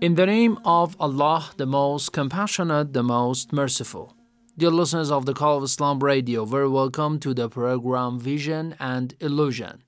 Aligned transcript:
In 0.00 0.14
the 0.14 0.26
name 0.26 0.58
of 0.64 0.94
Allah, 1.00 1.50
the 1.56 1.66
most 1.66 2.12
compassionate, 2.12 2.92
the 2.92 3.02
most 3.02 3.52
merciful. 3.52 4.14
Dear 4.56 4.70
listeners 4.70 5.10
of 5.10 5.26
the 5.26 5.34
Call 5.34 5.58
of 5.58 5.64
Islam 5.64 5.98
Radio, 5.98 6.44
very 6.44 6.68
welcome 6.68 7.18
to 7.18 7.34
the 7.34 7.48
program 7.48 8.20
Vision 8.20 8.76
and 8.78 9.14
Illusion. 9.20 9.82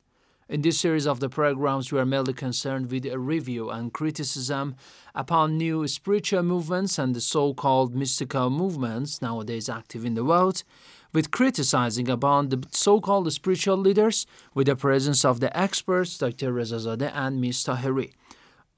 In 0.48 0.62
this 0.62 0.80
series 0.80 1.06
of 1.06 1.20
the 1.20 1.28
programs, 1.28 1.92
we 1.92 2.00
are 2.00 2.06
mainly 2.06 2.32
concerned 2.32 2.90
with 2.90 3.04
a 3.06 3.18
review 3.18 3.70
and 3.70 3.92
criticism 3.92 4.74
upon 5.14 5.58
new 5.58 5.86
spiritual 5.86 6.42
movements 6.42 6.98
and 6.98 7.14
the 7.14 7.20
so 7.20 7.54
called 7.54 7.94
mystical 7.94 8.50
movements 8.50 9.22
nowadays 9.22 9.68
active 9.68 10.04
in 10.04 10.14
the 10.14 10.24
world, 10.24 10.64
with 11.12 11.30
criticizing 11.30 12.08
upon 12.08 12.48
the 12.50 12.66
so 12.70 13.00
called 13.00 13.32
spiritual 13.32 13.76
leaders, 13.76 14.26
with 14.54 14.66
the 14.66 14.76
presence 14.76 15.24
of 15.24 15.40
the 15.40 15.56
experts 15.58 16.18
Dr. 16.18 16.52
Rezazadeh 16.52 17.10
and 17.14 17.40
Ms. 17.40 17.64
Tahiri. 17.64 18.12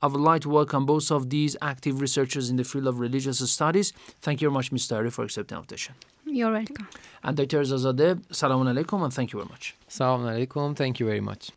I 0.02 0.06
would 0.06 0.20
like 0.20 0.42
to 0.42 0.48
welcome 0.48 0.86
both 0.86 1.10
of 1.10 1.28
these 1.28 1.56
active 1.60 2.00
researchers 2.00 2.48
in 2.48 2.56
the 2.56 2.64
field 2.64 2.86
of 2.86 3.00
religious 3.00 3.38
studies. 3.50 3.92
Thank 4.22 4.40
you 4.40 4.48
very 4.48 4.54
much, 4.54 4.72
Ms. 4.72 4.88
Tahiri, 4.88 5.12
for 5.12 5.24
accepting 5.24 5.56
the 5.56 5.60
invitation. 5.60 5.94
You're 6.24 6.52
welcome. 6.52 6.88
And 7.22 7.36
Dr. 7.36 7.60
Rezazadeh, 7.60 8.26
salamun 8.28 8.72
alaikum, 8.72 9.02
and 9.04 9.12
thank 9.12 9.32
you 9.32 9.40
very 9.40 9.50
much. 9.50 9.74
Assalamu 9.88 10.46
alaikum. 10.46 10.76
Thank 10.76 11.00
you 11.00 11.06
very 11.06 11.20
much. 11.20 11.50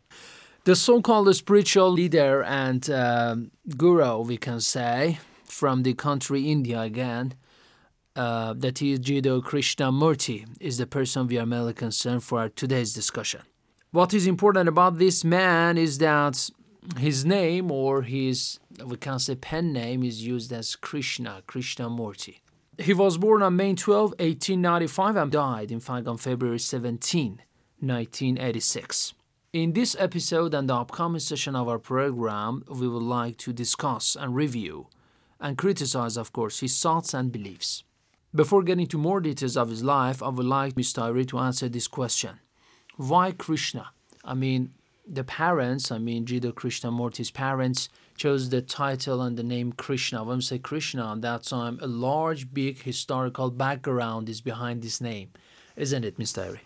The 0.64 0.74
so 0.74 1.00
called 1.00 1.34
spiritual 1.36 1.90
leader 1.90 2.42
and 2.42 2.88
uh, 2.90 3.36
guru, 3.76 4.20
we 4.20 4.36
can 4.36 4.60
say, 4.60 5.18
from 5.44 5.82
the 5.82 5.94
country 5.94 6.50
India 6.50 6.80
again, 6.80 7.34
uh, 8.16 8.54
that 8.54 8.80
is 8.80 9.00
Jiddu 9.00 9.42
Krishnamurti, 9.42 10.46
is 10.60 10.78
the 10.78 10.86
person 10.86 11.26
we 11.26 11.38
are 11.38 11.46
mainly 11.46 11.74
concerned 11.74 12.22
for 12.22 12.48
today's 12.48 12.92
discussion. 12.92 13.42
What 13.90 14.14
is 14.14 14.26
important 14.26 14.68
about 14.68 14.98
this 14.98 15.24
man 15.24 15.78
is 15.78 15.98
that 15.98 16.50
his 16.98 17.24
name 17.24 17.70
or 17.70 18.02
his, 18.02 18.58
we 18.84 18.96
can 18.96 19.18
say, 19.18 19.34
pen 19.34 19.72
name 19.72 20.02
is 20.02 20.24
used 20.24 20.52
as 20.52 20.76
Krishna, 20.76 21.42
Krishnamurti. 21.46 22.40
He 22.78 22.92
was 22.92 23.18
born 23.18 23.42
on 23.42 23.56
May 23.56 23.74
12, 23.74 24.10
1895, 24.18 25.16
and 25.16 25.30
died, 25.30 25.70
in 25.70 25.80
fact, 25.80 26.08
on 26.08 26.16
February 26.16 26.58
17, 26.58 27.40
1986. 27.78 29.14
In 29.52 29.72
this 29.72 29.94
episode 29.98 30.54
and 30.54 30.68
the 30.68 30.74
upcoming 30.74 31.20
session 31.20 31.54
of 31.54 31.68
our 31.68 31.78
program, 31.78 32.64
we 32.68 32.88
would 32.88 33.02
like 33.02 33.36
to 33.38 33.52
discuss 33.52 34.16
and 34.16 34.34
review 34.34 34.88
and 35.40 35.56
criticize, 35.56 36.16
of 36.16 36.32
course, 36.32 36.60
his 36.60 36.76
thoughts 36.80 37.14
and 37.14 37.30
beliefs. 37.30 37.84
Before 38.34 38.64
getting 38.64 38.88
to 38.88 38.98
more 38.98 39.20
details 39.20 39.56
of 39.56 39.70
his 39.70 39.84
life, 39.84 40.20
I 40.20 40.28
would 40.28 40.44
like 40.44 40.76
Ms. 40.76 40.94
Tahiri 40.94 41.28
to 41.28 41.38
answer 41.38 41.68
this 41.68 41.86
question 41.86 42.40
Why 42.96 43.30
Krishna? 43.30 43.90
I 44.24 44.34
mean, 44.34 44.74
the 45.06 45.22
parents, 45.22 45.92
I 45.92 45.98
mean, 45.98 46.24
Jiddu 46.24 46.52
Krishnamurti's 46.52 47.30
parents, 47.30 47.88
chose 48.16 48.48
the 48.48 48.60
title 48.60 49.22
and 49.22 49.36
the 49.36 49.44
name 49.44 49.72
Krishna. 49.72 50.24
When 50.24 50.38
we 50.38 50.42
say 50.42 50.58
Krishna, 50.58 51.12
at 51.12 51.20
that 51.22 51.44
time, 51.44 51.78
a 51.80 51.86
large, 51.86 52.52
big 52.52 52.82
historical 52.82 53.50
background 53.50 54.28
is 54.28 54.40
behind 54.40 54.82
this 54.82 55.00
name, 55.00 55.28
isn't 55.76 56.04
it, 56.04 56.18
Ms. 56.18 56.32
Tahiri? 56.32 56.60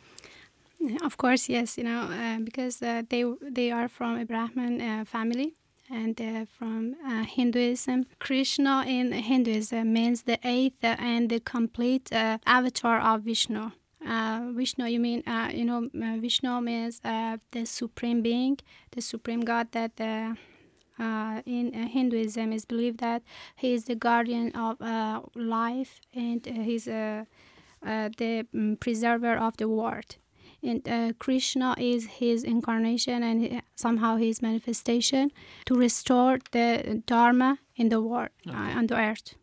Of 1.02 1.18
course, 1.18 1.50
yes. 1.50 1.76
You 1.76 1.84
know, 1.84 2.02
uh, 2.02 2.38
because 2.38 2.80
uh, 2.80 3.02
they 3.10 3.24
they 3.42 3.70
are 3.70 3.88
from 3.88 4.18
a 4.18 4.24
Brahmin 4.24 4.80
uh, 4.80 5.04
family 5.04 5.57
and 5.90 6.20
uh, 6.20 6.44
from 6.58 6.96
uh, 7.04 7.24
Hinduism. 7.24 8.06
Krishna 8.18 8.84
in 8.86 9.12
Hinduism 9.12 9.92
means 9.92 10.22
the 10.22 10.38
eighth 10.44 10.82
and 10.82 11.30
the 11.30 11.40
complete 11.40 12.12
uh, 12.12 12.38
avatar 12.46 13.00
of 13.00 13.22
Vishnu. 13.22 13.70
Uh, 14.06 14.50
Vishnu, 14.52 14.86
you 14.86 15.00
mean, 15.00 15.22
uh, 15.26 15.50
you 15.52 15.64
know, 15.64 15.88
uh, 15.94 16.16
Vishnu 16.18 16.60
means 16.60 17.00
the 17.00 17.64
supreme 17.64 18.22
being, 18.22 18.58
the 18.92 19.00
supreme 19.00 19.40
God 19.40 19.72
that 19.72 20.00
in 21.46 21.72
Hinduism 21.72 22.52
is 22.52 22.64
believed 22.64 23.00
that 23.00 23.22
he 23.56 23.72
is 23.72 23.84
the 23.84 23.94
guardian 23.94 24.52
of 24.52 24.78
life 25.34 26.00
and 26.14 26.44
he's 26.46 26.84
the 26.84 27.26
mm, 27.82 28.80
preserver 28.80 29.36
of 29.36 29.56
the 29.56 29.68
world. 29.68 30.16
And 30.62 30.88
uh, 30.88 31.12
Krishna 31.18 31.74
is 31.78 32.06
his 32.06 32.42
incarnation 32.42 33.22
and 33.22 33.62
somehow 33.76 34.16
his 34.16 34.42
manifestation 34.42 35.30
to 35.66 35.74
restore 35.74 36.38
the 36.50 37.02
dharma 37.06 37.58
in 37.76 37.90
the 37.90 38.00
world, 38.00 38.30
uh, 38.48 38.52
on 38.52 38.88
the 38.88 38.96
earth. 38.96 39.34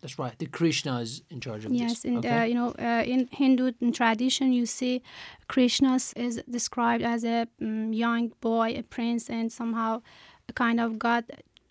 That's 0.00 0.18
right. 0.18 0.38
The 0.38 0.46
Krishna 0.46 1.00
is 1.00 1.22
in 1.28 1.40
charge 1.40 1.66
of 1.66 1.72
Yes, 1.72 2.02
this. 2.02 2.04
and 2.06 2.24
uh, 2.24 2.44
you 2.48 2.54
know, 2.54 2.72
uh, 2.78 3.02
in 3.04 3.28
Hindu 3.32 3.72
tradition, 3.92 4.52
you 4.52 4.64
see 4.64 5.02
Krishna 5.48 5.98
is 6.16 6.42
described 6.48 7.02
as 7.02 7.22
a 7.24 7.46
mm, 7.60 7.94
young 7.94 8.32
boy, 8.40 8.74
a 8.78 8.82
prince, 8.82 9.28
and 9.28 9.52
somehow 9.52 10.00
a 10.48 10.52
kind 10.54 10.80
of 10.80 10.98
god, 10.98 11.24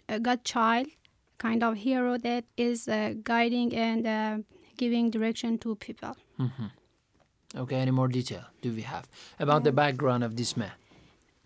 a 0.07 0.19
god 0.19 0.43
child, 0.43 0.87
kind 1.39 1.63
of 1.63 1.77
hero 1.77 2.17
that 2.19 2.43
is 2.55 2.87
uh, 2.87 3.13
guiding 3.23 3.73
and 3.75 4.05
uh, 4.05 4.37
giving 4.77 5.09
direction 5.09 5.57
to 5.59 5.75
people. 5.75 6.15
Okay, 7.55 7.77
any 7.77 7.91
more 7.91 8.07
detail 8.07 8.43
do 8.61 8.71
we 8.73 8.81
have 8.83 9.07
about 9.39 9.63
the 9.63 9.71
background 9.71 10.23
of 10.23 10.35
this 10.35 10.55
man? 10.55 10.71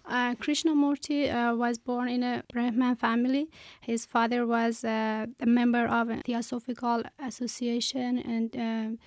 Uh, 0.05 0.35
Krishnamurti 0.35 1.31
uh, 1.33 1.55
was 1.55 1.77
born 1.77 2.09
in 2.09 2.23
a 2.23 2.43
Brahman 2.51 2.97
family. 2.97 3.47
His 3.79 4.05
father 4.05 4.45
was 4.45 4.83
uh, 4.83 5.27
a 5.39 5.45
member 5.45 5.85
of 5.87 6.09
a 6.09 6.17
Theosophical 6.25 7.03
Association, 7.19 8.19
and 8.19 8.53
um, 8.57 8.99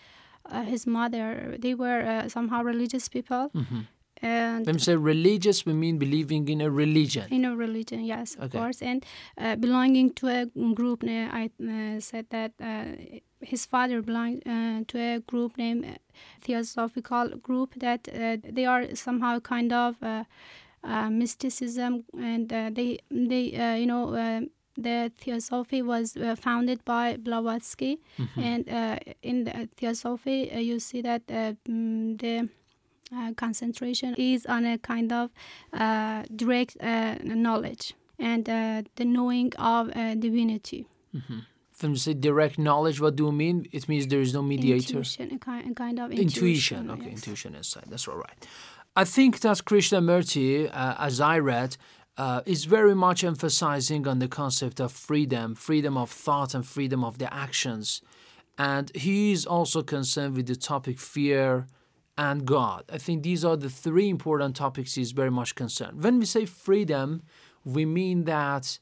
uh, 0.51 0.62
his 0.62 0.87
mother, 0.87 1.56
they 1.59 1.75
were 1.75 2.01
uh, 2.01 2.29
somehow 2.31 2.62
religious 2.62 3.09
people. 3.11 3.51
And 4.23 4.65
When 4.65 4.77
we 4.77 4.81
say 4.81 4.97
religious, 4.97 5.67
we 5.67 5.75
mean 5.75 5.99
believing 5.99 6.49
in 6.49 6.62
a 6.62 6.71
religion. 6.71 7.27
in 7.31 7.45
a 7.45 7.55
religion, 7.55 8.01
yes, 8.03 8.35
of 8.37 8.45
Okay. 8.45 8.59
course, 8.59 8.81
and 8.81 9.05
uh, 9.37 9.56
belonging 9.56 10.15
to 10.15 10.29
a 10.29 10.47
group. 10.75 11.05
uh, 11.05 11.29
I 11.43 11.51
uh, 11.61 12.01
said 12.01 12.25
that 12.31 12.53
uh, 12.59 12.97
his 13.53 13.67
father 13.67 14.03
belonged 14.03 14.43
uh, 14.47 14.84
to 14.91 14.99
a 14.99 15.21
group 15.31 15.57
named 15.59 15.84
uh, 15.84 15.95
Theosophical 16.45 17.26
Group. 17.47 17.75
That 17.81 18.09
uh, 18.09 18.37
they 18.56 18.67
are 18.67 18.94
somehow 18.94 19.41
kind 19.41 19.73
of 19.73 19.94
uh, 20.03 20.25
uh, 20.85 21.11
mysticism, 21.11 22.05
and 22.19 22.53
uh, 22.53 22.70
they 22.79 22.99
they 23.31 23.44
uh, 23.65 23.75
you 23.81 23.87
know. 23.87 24.15
Uh, 24.15 24.41
the 24.79 25.11
theosophy 25.17 25.81
was 25.81 26.17
uh, 26.19 26.35
founded 26.37 26.85
by 26.85 27.17
Blavatsky, 27.17 27.97
and 28.37 28.69
uh, 28.69 28.99
in 29.23 29.44
the 29.44 29.69
theosophy, 29.79 30.53
uh, 30.53 30.59
you 30.59 30.79
see 30.79 31.00
that 31.00 31.23
uh, 31.31 31.55
mm, 31.67 32.19
the 32.20 32.49
uh, 33.17 33.32
concentration 33.37 34.15
is 34.19 34.44
on 34.44 34.67
a 34.67 34.76
kind 34.76 35.12
of 35.12 35.31
uh, 35.73 36.25
direct 36.43 36.76
uh, 36.82 37.15
knowledge 37.25 37.94
and 38.19 38.49
uh, 38.50 38.82
the 38.97 39.05
knowing 39.06 39.50
of 39.59 39.88
uh, 39.97 40.15
divinity. 40.15 40.85
When 41.81 41.93
we 41.93 41.99
say 41.99 42.14
direct 42.14 42.58
knowledge, 42.58 43.00
what 43.00 43.17
do 43.17 43.26
you 43.26 43.32
mean? 43.32 43.67
It 43.70 43.88
means 43.88 44.06
there 44.06 44.20
is 44.20 44.32
no 44.32 44.43
mediator. 44.43 44.99
Intuition, 44.99 45.38
kind, 45.38 45.70
a 45.70 45.75
kind 45.75 45.99
of 46.00 46.11
Intuition. 46.11 46.78
intuition. 46.78 46.90
Okay, 46.90 47.05
yes. 47.11 47.14
intuition 47.17 47.55
inside. 47.55 47.84
That's 47.88 48.08
all 48.08 48.17
right. 48.17 48.46
I 48.96 49.05
think 49.05 49.40
that 49.40 49.58
Krishnamurti, 49.58 50.70
uh, 50.73 50.94
as 50.99 51.20
I 51.20 51.38
read, 51.38 51.76
uh, 52.17 52.40
is 52.46 52.64
very 52.64 52.94
much 52.94 53.23
emphasizing 53.25 54.08
on 54.08 54.20
the 54.20 54.28
concept 54.28 54.81
of 54.81 54.90
freedom, 54.90 55.55
freedom 55.55 55.99
of 55.99 56.11
thought, 56.11 56.55
and 56.55 56.64
freedom 56.67 57.05
of 57.05 57.19
the 57.19 57.32
actions. 57.32 58.00
And 58.56 58.90
he 58.96 59.32
is 59.32 59.44
also 59.44 59.82
concerned 59.82 60.34
with 60.34 60.46
the 60.46 60.56
topic 60.56 60.99
fear 60.99 61.67
and 62.17 62.46
God. 62.46 62.84
I 62.90 62.96
think 62.96 63.22
these 63.22 63.44
are 63.44 63.56
the 63.56 63.69
three 63.69 64.08
important 64.08 64.56
topics 64.56 64.94
he's 64.94 65.12
very 65.12 65.31
much 65.31 65.55
concerned. 65.55 66.02
When 66.02 66.19
we 66.19 66.25
say 66.25 66.46
freedom, 66.46 67.22
we 67.64 67.84
mean 67.84 68.25
that 68.25 68.79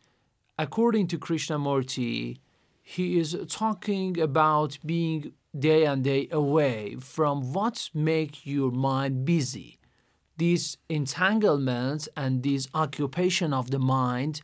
according 0.57 1.09
to 1.09 1.19
Krishnamurti, 1.19 2.39
he 2.87 3.19
is 3.19 3.35
talking 3.49 4.21
about 4.21 4.79
being 4.85 5.33
day 5.59 5.87
and 5.87 6.05
day 6.05 6.29
away 6.31 6.97
from 7.01 7.55
what 7.55 7.89
make 7.95 8.45
your 8.45 8.71
mind 8.71 9.25
busy. 9.25 9.79
These 10.37 10.77
entanglements 10.91 12.11
and 12.15 12.43
this 12.43 12.69
occupation 12.75 13.55
of 13.55 13.71
the 13.71 13.79
mind 13.79 14.43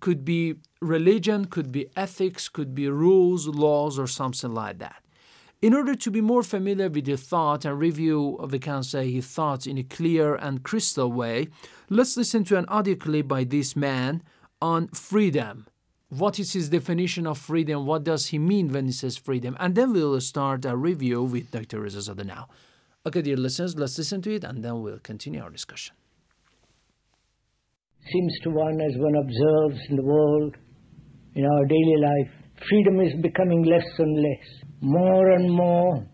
could 0.00 0.24
be 0.24 0.54
religion, 0.80 1.44
could 1.44 1.70
be 1.70 1.86
ethics, 1.94 2.48
could 2.48 2.74
be 2.74 2.88
rules, 2.88 3.46
laws, 3.46 3.98
or 3.98 4.06
something 4.06 4.54
like 4.54 4.78
that. 4.78 5.02
In 5.60 5.74
order 5.74 5.94
to 5.94 6.10
be 6.10 6.22
more 6.22 6.42
familiar 6.42 6.88
with 6.88 7.04
the 7.04 7.16
thought 7.16 7.66
and 7.66 7.78
review, 7.78 8.38
we 8.50 8.58
can 8.58 8.84
say 8.84 9.10
his 9.10 9.26
thoughts 9.26 9.66
in 9.66 9.76
a 9.76 9.82
clear 9.82 10.34
and 10.34 10.62
crystal 10.62 11.12
way, 11.12 11.48
let's 11.90 12.16
listen 12.16 12.42
to 12.44 12.56
an 12.56 12.66
audio 12.66 12.94
clip 12.94 13.28
by 13.28 13.44
this 13.44 13.76
man 13.76 14.22
on 14.62 14.88
freedom. 14.88 15.66
What 16.08 16.38
is 16.38 16.52
his 16.52 16.68
definition 16.68 17.26
of 17.26 17.36
freedom? 17.36 17.84
What 17.84 18.04
does 18.04 18.26
he 18.26 18.38
mean 18.38 18.72
when 18.72 18.86
he 18.86 18.92
says 18.92 19.16
freedom? 19.16 19.56
And 19.58 19.74
then 19.74 19.92
we'll 19.92 20.20
start 20.20 20.64
a 20.64 20.76
review 20.76 21.22
with 21.24 21.50
Dr. 21.50 21.80
Reza 21.80 22.14
now. 22.14 22.48
Okay, 23.04 23.22
dear 23.22 23.36
listeners, 23.36 23.74
let's 23.76 23.98
listen 23.98 24.22
to 24.22 24.34
it 24.34 24.44
and 24.44 24.62
then 24.62 24.82
we'll 24.82 25.00
continue 25.00 25.42
our 25.42 25.50
discussion. 25.50 25.96
Seems 28.12 28.34
to 28.44 28.50
one 28.50 28.80
as 28.80 28.92
one 28.96 29.16
observes 29.16 29.80
in 29.90 29.96
the 29.96 30.04
world, 30.04 30.54
in 31.34 31.44
our 31.44 31.64
daily 31.66 31.96
life, 32.00 32.32
freedom 32.68 33.00
is 33.00 33.12
becoming 33.20 33.64
less 33.64 33.86
and 33.98 34.16
less 34.16 34.66
more 34.80 35.32
and 35.32 35.50
more 35.50 36.06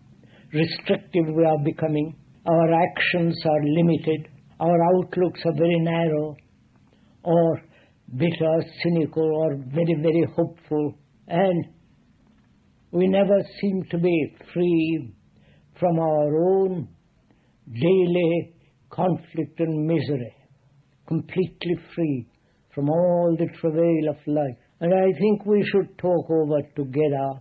restrictive 0.54 1.26
we 1.36 1.44
are 1.44 1.58
becoming. 1.64 2.16
Our 2.46 2.72
actions 2.72 3.38
are 3.44 3.62
limited. 3.62 4.28
Our 4.58 4.96
outlooks 4.96 5.40
are 5.44 5.54
very 5.54 5.80
narrow 5.80 6.36
or 7.24 7.62
bitter, 8.16 8.64
cynical, 8.82 9.24
or 9.24 9.56
very, 9.56 9.94
very 10.00 10.26
hopeful. 10.36 10.94
And 11.28 11.66
we 12.90 13.06
never 13.08 13.40
seem 13.60 13.84
to 13.90 13.98
be 13.98 14.36
free 14.52 15.14
from 15.78 15.98
our 15.98 16.36
own 16.36 16.88
daily 17.72 18.54
conflict 18.90 19.58
and 19.60 19.86
misery, 19.86 20.34
completely 21.06 21.76
free 21.94 22.28
from 22.74 22.90
all 22.90 23.36
the 23.38 23.48
travail 23.60 24.08
of 24.10 24.16
life. 24.26 24.56
And 24.80 24.92
I 24.92 25.18
think 25.18 25.46
we 25.46 25.64
should 25.70 25.96
talk 25.98 26.30
over 26.30 26.60
together 26.76 27.40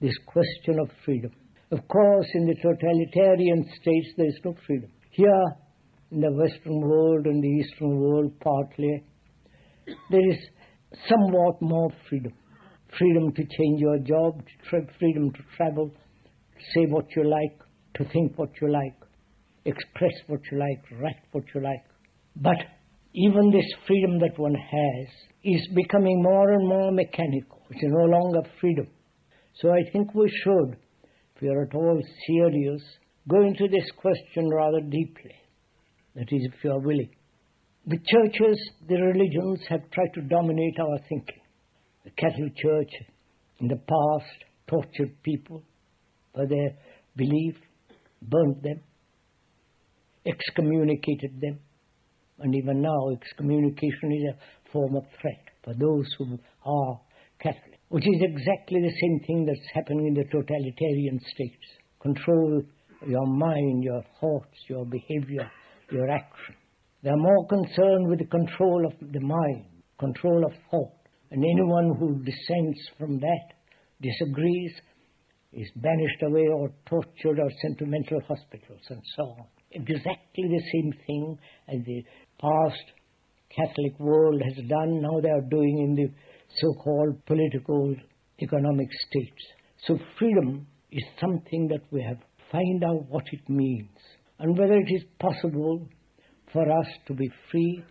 this 0.00 0.16
question 0.26 0.78
of 0.80 0.90
freedom. 1.04 1.30
Of 1.70 1.86
course, 1.88 2.26
in 2.34 2.46
the 2.46 2.54
totalitarian 2.56 3.64
states, 3.80 4.08
there 4.16 4.26
is 4.26 4.38
no 4.44 4.54
freedom. 4.66 4.90
Here, 5.10 5.44
in 6.10 6.20
the 6.20 6.32
Western 6.32 6.80
world 6.80 7.26
and 7.26 7.42
the 7.42 7.48
Eastern 7.48 7.98
world, 7.98 8.32
partly, 8.40 9.02
there 10.10 10.30
is 10.30 10.38
somewhat 11.08 11.60
more 11.60 11.90
freedom. 12.08 12.32
Freedom 12.98 13.32
to 13.32 13.42
change 13.42 13.80
your 13.80 13.98
job, 13.98 14.42
freedom 14.98 15.32
to 15.32 15.42
travel, 15.56 15.90
say 16.74 16.86
what 16.88 17.06
you 17.16 17.28
like, 17.28 17.58
to 17.94 18.04
think 18.12 18.38
what 18.38 18.50
you 18.60 18.70
like, 18.70 18.94
express 19.64 20.12
what 20.28 20.40
you 20.50 20.58
like, 20.58 21.00
write 21.00 21.22
what 21.32 21.44
you 21.54 21.62
like. 21.62 21.84
But 22.36 22.56
even 23.14 23.50
this 23.50 23.66
freedom 23.86 24.18
that 24.20 24.38
one 24.38 24.54
has 24.54 25.08
is 25.44 25.68
becoming 25.74 26.22
more 26.22 26.52
and 26.52 26.68
more 26.68 26.90
mechanical. 26.90 27.62
It's 27.70 27.82
no 27.82 28.04
longer 28.04 28.42
freedom. 28.60 28.88
So 29.60 29.70
I 29.70 29.82
think 29.92 30.14
we 30.14 30.28
should, 30.42 30.76
if 31.36 31.42
we 31.42 31.48
are 31.48 31.62
at 31.62 31.74
all 31.74 32.00
serious, 32.26 32.82
go 33.28 33.42
into 33.42 33.68
this 33.68 33.88
question 33.96 34.48
rather 34.50 34.80
deeply. 34.80 35.34
That 36.14 36.28
is, 36.30 36.48
if 36.52 36.64
you 36.64 36.70
are 36.72 36.80
willing. 36.80 37.10
The 37.86 37.98
churches, 37.98 38.58
the 38.88 38.96
religions 38.96 39.60
have 39.68 39.90
tried 39.90 40.12
to 40.14 40.22
dominate 40.22 40.78
our 40.80 40.98
thinking. 41.08 41.42
The 42.04 42.10
Catholic 42.10 42.56
Church 42.56 42.90
in 43.60 43.68
the 43.68 43.76
past 43.76 44.44
tortured 44.66 45.22
people 45.22 45.62
for 46.34 46.46
their 46.46 46.70
belief, 47.16 47.56
burnt 48.22 48.62
them, 48.62 48.80
excommunicated 50.26 51.40
them, 51.40 51.60
and 52.38 52.54
even 52.54 52.80
now 52.80 53.10
excommunication 53.10 54.12
is 54.12 54.34
a 54.34 54.70
form 54.72 54.96
of 54.96 55.04
threat 55.20 55.44
for 55.62 55.74
those 55.74 56.06
who 56.18 56.38
are 56.64 57.00
Catholic 57.38 57.74
which 57.94 58.08
is 58.08 58.22
exactly 58.22 58.80
the 58.80 58.92
same 59.00 59.20
thing 59.24 59.46
that's 59.46 59.72
happening 59.72 60.08
in 60.08 60.14
the 60.14 60.24
totalitarian 60.24 61.20
states. 61.32 61.64
Control 62.02 62.60
your 63.06 63.24
mind, 63.24 63.84
your 63.84 64.02
thoughts, 64.20 64.56
your 64.68 64.84
behavior, 64.84 65.48
your 65.92 66.10
action. 66.10 66.56
They 67.04 67.10
are 67.10 67.16
more 67.18 67.46
concerned 67.46 68.08
with 68.08 68.20
the 68.20 68.24
control 68.24 68.86
of 68.86 68.94
the 69.12 69.20
mind, 69.20 69.66
control 70.00 70.42
of 70.46 70.52
thought. 70.70 70.96
And 71.30 71.44
anyone 71.44 71.94
who 71.98 72.24
dissents 72.24 72.80
from 72.98 73.18
that, 73.20 73.52
disagrees, 74.00 74.72
is 75.52 75.68
banished 75.76 76.22
away 76.22 76.46
or 76.48 76.70
tortured 76.86 77.40
or 77.40 77.50
sent 77.60 77.78
to 77.80 77.86
mental 77.86 78.20
hospitals 78.26 78.80
and 78.88 79.02
so 79.16 79.22
on. 79.22 79.44
Exactly 79.72 80.48
the 80.48 80.62
same 80.72 80.92
thing 81.06 81.38
as 81.68 81.84
the 81.84 82.02
past 82.40 82.84
Catholic 83.54 84.00
world 84.00 84.40
has 84.42 84.66
done, 84.66 85.02
now 85.02 85.20
they 85.20 85.28
are 85.28 85.48
doing 85.50 85.78
in 85.80 85.94
the 85.94 86.10
so-called 86.58 87.22
political 87.26 87.94
economic 88.40 88.88
states. 89.08 89.42
So 89.86 89.98
freedom 90.18 90.66
is 90.90 91.04
something 91.20 91.68
that 91.68 91.82
we 91.90 92.02
have 92.02 92.18
to 92.18 92.26
find 92.50 92.82
out 92.82 93.04
what 93.10 93.24
it 93.30 93.46
means 93.46 93.90
and 94.38 94.56
whether 94.56 94.74
it 94.74 94.88
is 94.88 95.04
possible 95.18 95.86
for 96.54 96.70
us 96.70 96.86
to 97.06 97.14
be 97.14 97.28
free 97.50 97.84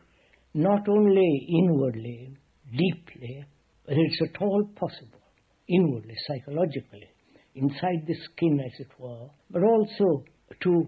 not 0.56 0.88
only 0.88 1.48
inwardly, 1.50 2.38
deeply, 2.72 3.46
but 3.86 3.96
it's 3.98 4.22
at 4.22 4.42
all 4.42 4.64
possible 4.76 5.20
inwardly, 5.68 6.16
psychologically, 6.28 7.08
inside 7.56 8.06
the 8.08 8.16
skin 8.26 8.60
as 8.60 8.72
it 8.80 8.88
were, 8.98 9.28
but 9.52 9.64
also 9.64 10.24
to 10.62 10.84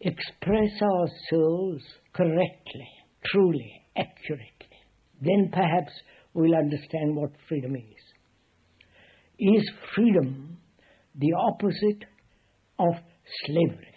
express 0.00 0.70
ourselves 0.82 1.82
correctly, 2.14 2.88
truly, 3.26 3.72
accurately. 3.96 4.78
Then 5.20 5.50
perhaps 5.52 5.92
we'll 6.34 6.54
understand 6.54 7.16
what 7.16 7.30
freedom 7.48 7.74
is. 7.76 8.02
Is 9.38 9.70
freedom 9.94 10.58
the 11.14 11.32
opposite 11.38 12.04
of 12.78 12.94
slavery? 13.46 13.94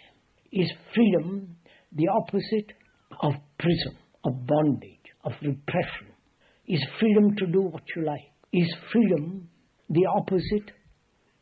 Is 0.52 0.70
freedom 0.94 1.56
the 1.92 2.08
opposite 2.08 2.72
of 3.22 3.32
prison, 3.58 3.96
of 4.24 4.46
bondage, 4.46 4.98
of 5.24 5.32
repression? 5.42 6.08
Is 6.66 6.84
freedom 7.00 7.34
to 7.36 7.46
do 7.46 7.62
what 7.62 7.82
you 7.96 8.04
like? 8.04 8.30
Is 8.52 8.72
freedom 8.92 9.48
the 9.90 10.06
opposite 10.06 10.70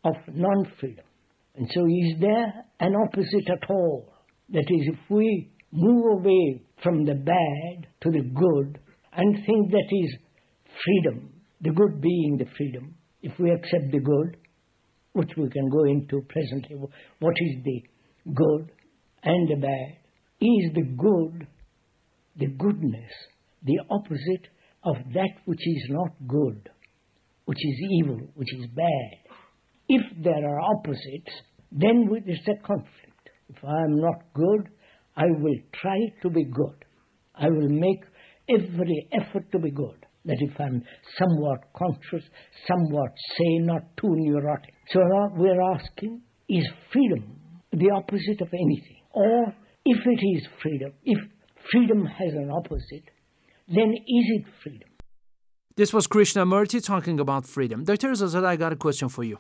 of 0.04 0.14
non 0.28 0.72
freedom? 0.80 1.04
And 1.56 1.68
so, 1.72 1.84
is 1.86 2.20
there 2.20 2.64
an 2.80 2.94
opposite 3.06 3.50
at 3.50 3.70
all? 3.70 4.12
That 4.50 4.66
is, 4.68 4.88
if 4.94 5.10
we 5.10 5.50
move 5.72 6.18
away 6.18 6.62
from 6.82 7.04
the 7.04 7.14
bad 7.14 7.86
to 8.02 8.10
the 8.10 8.22
good 8.22 8.78
and 9.12 9.34
think 9.46 9.70
that 9.70 9.88
is 9.90 10.16
freedom, 10.84 11.32
the 11.60 11.70
good 11.70 12.00
being 12.00 12.36
the 12.38 12.46
freedom, 12.56 12.94
if 13.22 13.32
we 13.38 13.50
accept 13.50 13.92
the 13.92 14.00
good, 14.00 14.36
which 15.12 15.30
we 15.36 15.48
can 15.50 15.68
go 15.68 15.84
into 15.84 16.22
presently, 16.28 16.76
what 17.18 17.34
is 17.36 17.64
the 17.64 17.82
good 18.34 18.70
and 19.22 19.48
the 19.48 19.60
bad? 19.60 19.96
Is 20.40 20.72
the 20.74 20.84
good, 20.96 21.46
the 22.36 22.46
goodness, 22.46 23.10
the 23.62 23.78
opposite 23.90 24.48
of 24.84 24.96
that 25.12 25.30
which 25.44 25.60
is 25.60 25.86
not 25.90 26.10
good, 26.26 26.68
which 27.44 27.58
is 27.58 27.80
evil, 28.00 28.20
which 28.34 28.52
is 28.54 28.66
bad? 28.74 29.34
If 29.88 30.02
there 30.22 30.48
are 30.48 30.60
opposites, 30.60 31.32
then 31.72 32.08
there's 32.24 32.48
a 32.48 32.66
conflict. 32.66 33.30
If 33.48 33.64
I 33.64 33.82
am 33.84 34.00
not 34.00 34.22
good, 34.34 34.70
I 35.16 35.24
will 35.26 35.58
try 35.80 35.98
to 36.22 36.30
be 36.30 36.44
good. 36.44 36.84
I 37.34 37.48
will 37.48 37.68
make 37.68 38.04
every 38.48 39.08
effort 39.12 39.50
to 39.52 39.58
be 39.58 39.70
good 39.70 40.06
that 40.24 40.36
if 40.38 40.52
I'm 40.60 40.82
somewhat 41.18 41.60
conscious, 41.74 42.28
somewhat 42.68 43.10
sane, 43.38 43.66
not 43.66 43.82
too 43.96 44.10
neurotic. 44.10 44.74
So 44.92 45.00
we're 45.34 45.62
asking, 45.74 46.20
is 46.48 46.68
freedom 46.92 47.36
the 47.72 47.90
opposite 47.90 48.40
of 48.40 48.48
anything? 48.52 49.02
Or 49.12 49.54
if 49.84 49.98
it 50.06 50.36
is 50.36 50.46
freedom, 50.62 50.92
if 51.04 51.18
freedom 51.70 52.06
has 52.06 52.32
an 52.34 52.50
opposite, 52.50 53.10
then 53.68 53.92
is 53.92 54.26
it 54.36 54.44
freedom? 54.62 54.88
This 55.76 55.92
was 55.92 56.06
Krishnamurti 56.06 56.84
talking 56.84 57.20
about 57.20 57.46
freedom. 57.46 57.84
Dr. 57.84 58.10
Rezazadeh, 58.10 58.44
I 58.44 58.56
got 58.56 58.72
a 58.72 58.76
question 58.76 59.08
for 59.08 59.24
you 59.24 59.38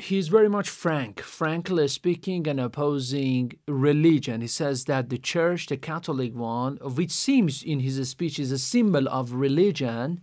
he's 0.00 0.28
very 0.28 0.48
much 0.48 0.68
frank, 0.68 1.20
frankly 1.20 1.86
speaking, 1.88 2.48
and 2.48 2.58
opposing 2.58 3.52
religion. 3.66 4.40
He 4.40 4.46
says 4.46 4.84
that 4.84 5.10
the 5.10 5.18
church, 5.18 5.66
the 5.66 5.76
Catholic 5.76 6.34
one, 6.34 6.78
which 6.82 7.10
seems 7.10 7.62
in 7.62 7.80
his 7.80 8.08
speech 8.08 8.38
is 8.38 8.52
a 8.52 8.58
symbol 8.58 9.08
of 9.08 9.32
religion, 9.32 10.20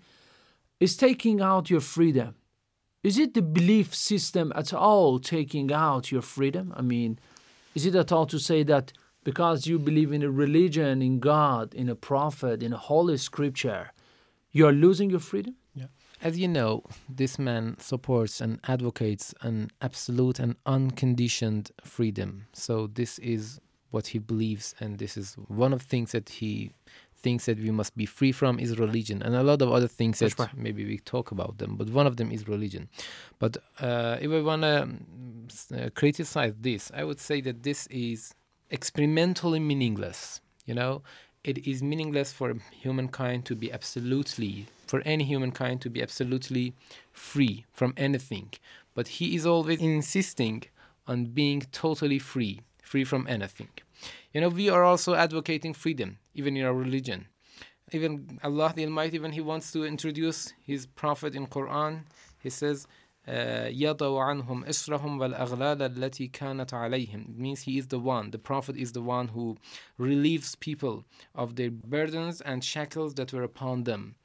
is 0.80 0.98
taking 0.98 1.42
out 1.42 1.70
your 1.70 1.82
freedom. 1.82 2.36
Is 3.04 3.18
it 3.18 3.34
the 3.34 3.42
belief 3.42 3.96
system 3.96 4.52
at 4.56 4.74
all 4.74 5.20
taking 5.20 5.72
out 5.72 6.12
your 6.12 6.22
freedom? 6.22 6.74
I 6.76 6.82
mean, 6.82 7.20
Is 7.76 7.86
it 7.86 7.96
at 7.96 8.12
all 8.12 8.26
to 8.26 8.40
say 8.40 8.64
that 8.64 8.92
because 9.28 9.68
you 9.68 9.78
believe 9.78 10.14
in 10.14 10.24
a 10.24 10.32
religion, 10.32 11.02
in 11.02 11.20
God, 11.20 11.74
in 11.74 11.90
a 11.90 11.96
prophet, 11.96 12.64
in 12.64 12.72
a 12.72 12.78
holy 12.78 13.18
scripture, 13.18 13.92
you 14.54 14.66
are 14.66 14.72
losing 14.72 15.10
your 15.10 15.20
freedom? 15.20 15.56
Yeah. 15.76 15.88
As 16.22 16.40
you 16.40 16.48
know, 16.48 16.84
this 17.10 17.38
man 17.38 17.76
supports 17.78 18.40
and 18.40 18.62
advocates 18.70 19.36
an 19.42 19.70
absolute 19.82 20.40
and 20.40 20.56
unconditioned 20.66 21.72
freedom. 21.84 22.48
So 22.54 22.88
this 22.88 23.20
is 23.20 23.60
what 23.92 24.08
he 24.08 24.18
believes, 24.18 24.74
and 24.80 24.98
this 24.98 25.18
is 25.18 25.36
one 25.50 25.74
of 25.74 25.80
the 25.80 25.90
things 25.90 26.14
that 26.14 26.30
he 26.30 26.72
thinks 27.14 27.48
that 27.48 27.60
we 27.60 27.72
must 27.72 27.98
be 27.98 28.06
free 28.06 28.32
from 28.32 28.60
is 28.60 28.80
religion, 28.80 29.22
and 29.22 29.36
a 29.36 29.44
lot 29.44 29.62
of 29.62 29.74
other 29.74 29.90
things 29.90 30.20
that 30.20 30.38
That's 30.38 30.54
maybe 30.56 30.86
we 30.86 31.00
talk 31.00 31.32
about 31.32 31.58
them. 31.58 31.76
But 31.76 31.90
one 31.90 32.08
of 32.08 32.16
them 32.16 32.32
is 32.32 32.48
religion. 32.48 32.88
But 33.40 33.58
uh, 33.82 34.16
if 34.22 34.32
I 34.32 34.40
want 34.40 34.62
to 34.62 34.88
uh, 35.76 35.90
criticize 35.96 36.54
this, 36.62 36.92
I 36.94 37.04
would 37.04 37.20
say 37.20 37.42
that 37.42 37.64
this 37.64 37.88
is 37.88 38.34
experimentally 38.70 39.60
meaningless. 39.60 40.42
You 40.66 40.76
know, 40.76 41.02
it 41.44 41.66
is 41.66 41.82
meaningless 41.82 42.32
for 42.34 42.54
humankind 42.72 43.46
to 43.46 43.56
be 43.56 43.72
absolutely, 43.72 44.66
for 44.86 45.02
any 45.06 45.24
humankind 45.24 45.82
to 45.82 45.90
be 45.90 46.02
absolutely 46.02 46.74
free 47.12 47.66
from 47.72 47.94
anything. 47.96 48.52
But 48.94 49.08
he 49.08 49.36
is 49.36 49.46
always 49.46 49.80
insisting 49.82 50.64
on 51.08 51.26
being 51.26 51.62
totally 51.72 52.20
free, 52.20 52.62
free 52.84 53.04
from 53.04 53.26
anything. 53.30 53.70
You 54.34 54.42
know, 54.42 54.50
we 54.50 54.70
are 54.70 54.84
also 54.84 55.16
advocating 55.16 55.74
freedom, 55.74 56.18
even 56.36 56.58
in 56.58 56.66
our 56.66 56.74
religion. 56.74 57.28
Even 57.94 58.40
Allah 58.44 58.74
the 58.76 58.84
Almighty, 58.84 59.18
when 59.18 59.32
He 59.32 59.42
wants 59.42 59.72
to 59.72 59.86
introduce 59.86 60.54
His 60.62 60.86
Prophet 60.86 61.36
in 61.36 61.48
Quran, 61.48 62.04
He 62.44 62.50
says, 62.50 62.88
uh, 63.27 63.71
يَضَوْ 63.71 64.19
عَنْهُمْ 64.19 64.67
إِسْرَهُمْ 64.67 65.19
وَالْأَغْلَالَ 65.19 65.97
الَّتِي 65.97 66.31
كَانَتْ 66.33 66.71
عَلَيْهِمْ 66.71 67.31
It 67.31 67.39
means 67.39 67.63
He 67.63 67.79
is 67.79 67.87
the 67.87 68.01
one, 68.01 68.33
the 68.33 68.39
Prophet 68.39 68.77
is 68.77 68.93
the 68.93 69.03
one 69.03 69.29
who 69.29 69.57
relieves 69.97 70.57
people 70.57 71.05
of 71.35 71.55
their 71.55 71.71
burdens 71.71 72.41
and 72.41 72.65
shackles 72.65 73.15
that 73.15 73.33
were 73.33 73.45
upon 73.45 73.85
them. 73.85 74.17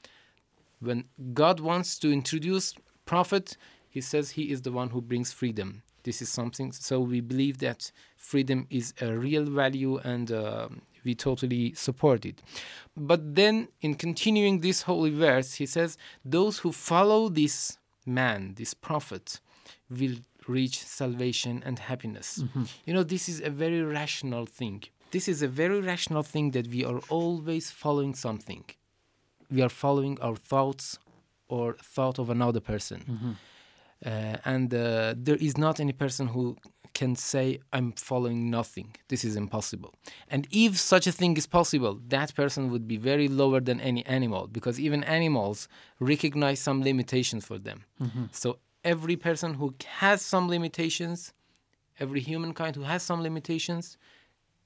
When 0.79 1.05
God 1.33 1.59
wants 1.59 1.99
to 1.99 2.11
introduce 2.11 2.73
Prophet, 3.05 3.55
He 3.89 4.01
says 4.01 4.31
He 4.31 4.51
is 4.51 4.63
the 4.63 4.71
one 4.71 4.89
who 4.89 5.01
brings 5.01 5.31
freedom. 5.31 5.83
This 6.03 6.21
is 6.21 6.29
something, 6.29 6.71
so 6.71 6.99
we 6.99 7.19
believe 7.21 7.59
that 7.59 7.91
freedom 8.15 8.65
is 8.69 8.93
a 9.01 9.13
real 9.13 9.43
value 9.43 9.97
and 9.97 10.31
uh, 10.31 10.69
we 11.03 11.13
totally 11.13 11.73
support 11.73 12.25
it. 12.25 12.41
But 12.95 13.35
then, 13.35 13.67
in 13.81 13.95
continuing 13.95 14.61
this 14.61 14.83
holy 14.83 15.11
verse, 15.11 15.55
he 15.55 15.65
says, 15.65 15.97
Those 16.25 16.59
who 16.59 16.71
follow 16.71 17.29
this 17.29 17.77
man, 18.06 18.54
this 18.56 18.74
prophet, 18.74 19.40
will 19.90 20.16
reach 20.48 20.78
salvation 20.84 21.62
and 21.64 21.78
happiness. 21.78 22.42
You 22.86 22.94
know, 22.94 23.02
this 23.04 23.28
is 23.28 23.40
a 23.40 23.50
very 23.50 23.82
rational 23.82 24.46
thing. 24.46 24.82
This 25.10 25.28
is 25.28 25.42
a 25.42 25.48
very 25.48 25.80
rational 25.80 26.22
thing 26.22 26.52
that 26.52 26.66
we 26.68 26.84
are 26.84 27.00
always 27.08 27.70
following 27.70 28.14
something. 28.14 28.64
We 29.50 29.60
are 29.62 29.68
following 29.68 30.18
our 30.20 30.36
thoughts 30.36 30.98
or 31.48 31.76
thought 31.94 32.18
of 32.18 32.30
another 32.30 32.60
person. 32.60 33.00
Uh, 34.04 34.36
and 34.44 34.74
uh, 34.74 35.14
there 35.16 35.36
is 35.36 35.56
not 35.56 35.78
any 35.78 35.92
person 35.92 36.28
who 36.28 36.56
can 36.94 37.16
say, 37.16 37.58
I'm 37.72 37.92
following 37.92 38.50
nothing. 38.50 38.94
This 39.08 39.24
is 39.24 39.34
impossible. 39.36 39.94
And 40.28 40.46
if 40.50 40.78
such 40.78 41.06
a 41.06 41.12
thing 41.12 41.36
is 41.36 41.46
possible, 41.46 42.00
that 42.08 42.34
person 42.34 42.70
would 42.70 42.86
be 42.86 42.96
very 42.96 43.28
lower 43.28 43.60
than 43.60 43.80
any 43.80 44.04
animal 44.06 44.46
because 44.46 44.78
even 44.78 45.02
animals 45.04 45.68
recognize 46.00 46.60
some 46.60 46.82
limitations 46.82 47.44
for 47.44 47.58
them. 47.58 47.84
So 48.32 48.58
every 48.84 49.16
person 49.16 49.54
who 49.54 49.74
has 50.00 50.22
some 50.22 50.48
limitations, 50.48 51.32
every 52.00 52.20
humankind 52.20 52.76
who 52.76 52.82
has 52.82 53.02
some 53.02 53.22
limitations, 53.22 53.96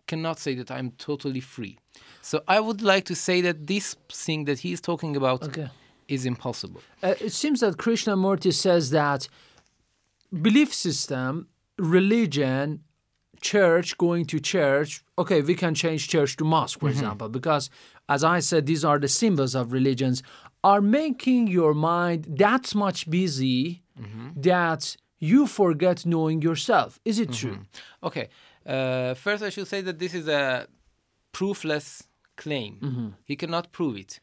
cannot 0.06 0.38
say 0.38 0.54
that 0.54 0.71
I'm 0.71 0.92
totally 0.92 1.40
free. 1.40 1.78
So 2.23 2.42
I 2.49 2.61
would 2.61 2.80
like 2.80 3.04
to 3.06 3.14
say 3.14 3.40
that 3.42 3.66
this 3.66 3.95
thing 4.09 4.45
that 4.47 4.61
he 4.61 4.73
is 4.73 4.80
talking 4.80 5.16
about 5.16 5.42
Okay. 5.45 5.68
is 6.09 6.25
impossible. 6.25 6.80
Uh, 7.02 7.14
it 7.21 7.33
seems 7.33 7.61
that 7.61 7.76
Krishnamurti 7.76 8.52
says 8.54 8.90
that 8.90 9.28
belief 10.33 10.73
system, 10.73 11.49
religion, 11.78 12.80
church, 13.40 13.99
going 13.99 14.25
to 14.26 14.40
church, 14.40 15.04
okay, 15.18 15.42
we 15.42 15.54
can 15.54 15.75
change 15.75 16.09
church 16.09 16.37
to 16.37 16.45
mosque, 16.45 16.80
for 16.80 16.87
mm-hmm. 16.87 16.99
example, 16.99 17.28
because 17.28 17.71
as 18.09 18.25
I 18.25 18.40
said, 18.40 18.66
these 18.66 18.85
are 18.85 18.99
the 18.99 19.09
symbols 19.09 19.54
of 19.54 19.73
religions, 19.73 20.23
are 20.64 20.80
making 20.80 21.49
your 21.49 21.75
mind 21.75 22.26
that 22.38 22.75
much 22.75 23.09
busy 23.11 23.83
mm-hmm. 24.00 24.40
that 24.40 24.97
you 25.18 25.47
forget 25.47 26.06
knowing 26.06 26.42
yourself. 26.42 27.00
Is 27.04 27.18
it 27.18 27.33
true? 27.33 27.52
Mm-hmm. 27.52 28.06
Okay. 28.06 28.28
Uh, 28.64 29.14
first, 29.14 29.42
I 29.42 29.50
should 29.50 29.68
say 29.68 29.80
that 29.83 29.99
this 29.99 30.14
is 30.14 30.28
a 30.28 30.66
proofless 31.33 32.06
claim. 32.37 33.14
He 33.25 33.37
cannot 33.37 33.73
prove 33.73 33.97
it. 33.97 34.21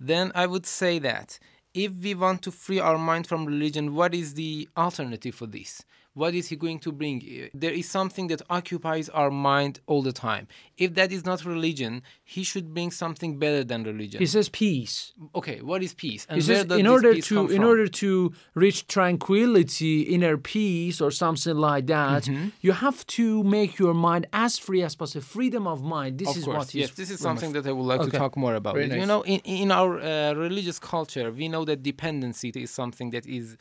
Then 0.00 0.32
I 0.34 0.46
would 0.46 0.66
say 0.66 0.98
that 0.98 1.38
if 1.74 1.92
we 2.02 2.14
want 2.14 2.42
to 2.42 2.50
free 2.50 2.80
our 2.80 2.98
mind 2.98 3.26
from 3.26 3.46
religion, 3.46 3.94
what 3.94 4.14
is 4.14 4.34
the 4.34 4.68
alternative 4.76 5.34
for 5.34 5.46
this? 5.46 5.84
What 6.14 6.34
is 6.34 6.48
he 6.48 6.56
going 6.56 6.78
to 6.80 6.92
bring? 6.92 7.48
There 7.54 7.72
is 7.72 7.88
something 7.88 8.26
that 8.26 8.42
occupies 8.50 9.08
our 9.08 9.30
mind 9.30 9.80
all 9.86 10.02
the 10.02 10.12
time. 10.12 10.46
If 10.76 10.94
that 10.94 11.10
is 11.10 11.24
not 11.24 11.44
religion, 11.44 12.02
he 12.22 12.42
should 12.44 12.74
bring 12.74 12.90
something 12.90 13.38
better 13.38 13.64
than 13.64 13.84
religion. 13.84 14.18
He 14.20 14.26
says 14.26 14.48
peace. 14.50 15.12
okay, 15.34 15.62
what 15.62 15.82
is 15.82 15.94
peace? 15.94 16.26
Where 16.28 16.40
says 16.40 16.64
in 16.82 16.86
order 16.86 17.18
to 17.20 17.48
in 17.48 17.64
order 17.64 17.86
to 18.02 18.32
reach 18.54 18.86
tranquility, 18.88 20.02
inner 20.02 20.36
peace, 20.36 21.00
or 21.00 21.10
something 21.10 21.56
like 21.56 21.86
that, 21.86 22.22
Mm-hmm. 22.24 22.48
you 22.60 22.72
have 22.72 23.06
to 23.06 23.42
make 23.42 23.78
your 23.78 23.94
mind 23.94 24.26
as 24.32 24.58
free 24.58 24.82
as 24.82 24.94
possible. 24.94 25.22
Freedom 25.24 25.66
of 25.66 25.82
mind. 25.82 26.18
This 26.18 26.28
of 26.30 26.36
is 26.36 26.44
course, 26.44 26.56
what 26.58 26.74
yes, 26.74 26.90
this 26.90 27.10
is 27.10 27.20
something 27.20 27.52
that 27.54 27.66
I 27.66 27.72
would 27.72 27.84
like 27.92 28.00
Okay. 28.00 28.10
to 28.10 28.18
talk 28.18 28.36
more 28.36 28.54
about. 28.54 28.76
It. 28.78 28.92
You 28.92 29.06
know, 29.06 29.22
in 29.22 29.40
in 29.44 29.70
our 29.70 29.92
uh, 30.00 30.34
religious 30.34 30.78
culture, 30.78 31.30
we 31.30 31.48
know 31.48 31.64
that 31.64 31.82
dependency 31.82 32.48
is 32.54 32.70
something 32.70 33.10
that 33.10 33.24
is 33.26 33.56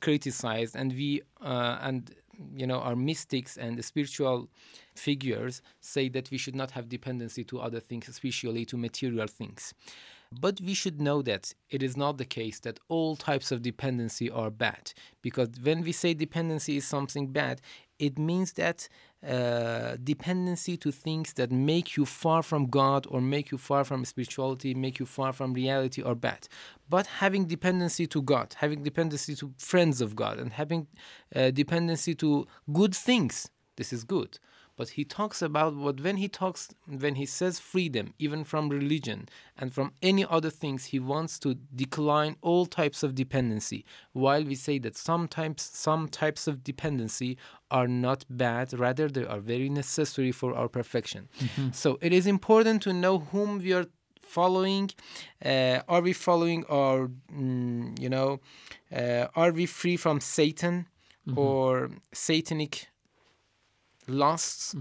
criticized, 0.00 0.76
and 0.76 0.92
we 0.92 1.22
uh, 1.40 1.78
and 1.82 2.14
you 2.54 2.66
know 2.66 2.80
our 2.80 2.96
mystics 2.96 3.56
and 3.56 3.84
spiritual 3.84 4.48
figures 4.94 5.62
say 5.80 6.08
that 6.08 6.30
we 6.30 6.38
should 6.38 6.54
not 6.54 6.70
have 6.72 6.88
dependency 6.88 7.44
to 7.44 7.60
other 7.60 7.80
things, 7.80 8.08
especially 8.08 8.64
to 8.66 8.76
material 8.76 9.26
things. 9.26 9.74
But 10.40 10.60
we 10.62 10.72
should 10.72 11.00
know 11.00 11.20
that 11.22 11.52
it 11.68 11.82
is 11.82 11.94
not 11.96 12.16
the 12.16 12.24
case 12.24 12.58
that 12.60 12.80
all 12.88 13.16
types 13.16 13.52
of 13.52 13.60
dependency 13.60 14.30
are 14.30 14.50
bad. 14.50 14.92
Because 15.20 15.50
when 15.62 15.82
we 15.82 15.92
say 15.92 16.14
dependency 16.14 16.78
is 16.78 16.86
something 16.86 17.26
bad, 17.26 17.60
it 18.02 18.18
means 18.18 18.54
that 18.54 18.88
uh, 19.24 19.96
dependency 20.02 20.76
to 20.76 20.90
things 20.90 21.34
that 21.34 21.52
make 21.52 21.96
you 21.96 22.04
far 22.04 22.42
from 22.42 22.66
God 22.66 23.06
or 23.08 23.20
make 23.20 23.52
you 23.52 23.58
far 23.58 23.84
from 23.84 24.04
spirituality, 24.04 24.74
make 24.74 24.98
you 24.98 25.06
far 25.06 25.32
from 25.32 25.54
reality 25.54 26.02
are 26.02 26.16
bad. 26.16 26.48
But 26.90 27.06
having 27.06 27.44
dependency 27.46 28.08
to 28.08 28.20
God, 28.20 28.56
having 28.58 28.82
dependency 28.82 29.36
to 29.36 29.52
friends 29.56 30.00
of 30.00 30.16
God, 30.16 30.40
and 30.40 30.52
having 30.52 30.88
uh, 31.36 31.52
dependency 31.52 32.16
to 32.16 32.48
good 32.72 32.92
things, 32.92 33.48
this 33.76 33.92
is 33.92 34.02
good 34.02 34.40
but 34.82 34.90
he 34.98 35.04
talks 35.04 35.40
about 35.42 35.76
what 35.76 36.00
when 36.00 36.16
he 36.16 36.28
talks 36.40 36.62
when 37.04 37.14
he 37.14 37.24
says 37.24 37.60
freedom 37.60 38.06
even 38.18 38.42
from 38.42 38.68
religion 38.68 39.28
and 39.56 39.72
from 39.72 39.92
any 40.10 40.24
other 40.36 40.50
things 40.50 40.86
he 40.86 40.98
wants 40.98 41.38
to 41.38 41.54
decline 41.84 42.34
all 42.48 42.66
types 42.66 43.04
of 43.04 43.14
dependency 43.14 43.84
while 44.12 44.44
we 44.50 44.56
say 44.56 44.76
that 44.80 44.96
sometimes 44.96 45.62
some 45.62 46.08
types 46.08 46.48
of 46.50 46.64
dependency 46.64 47.38
are 47.70 47.86
not 47.86 48.24
bad 48.28 48.66
rather 48.86 49.06
they 49.08 49.24
are 49.24 49.38
very 49.54 49.68
necessary 49.68 50.32
for 50.32 50.52
our 50.58 50.68
perfection. 50.78 51.28
So 51.70 51.88
it 52.00 52.12
is 52.12 52.26
important 52.26 52.82
to 52.82 52.92
know 52.92 53.14
whom 53.30 53.58
we 53.64 53.72
are 53.78 53.86
following. 54.20 54.90
Uh, 55.44 55.78
are 55.88 56.02
we 56.08 56.12
following 56.12 56.64
our 56.68 57.08
mm, 57.32 58.00
you 58.04 58.08
know 58.08 58.40
uh, 59.00 59.26
are 59.36 59.52
we 59.52 59.64
free 59.66 59.96
from 59.96 60.16
satan 60.20 60.74
or 61.36 61.90
satanic 62.12 62.88
lusts 64.08 64.74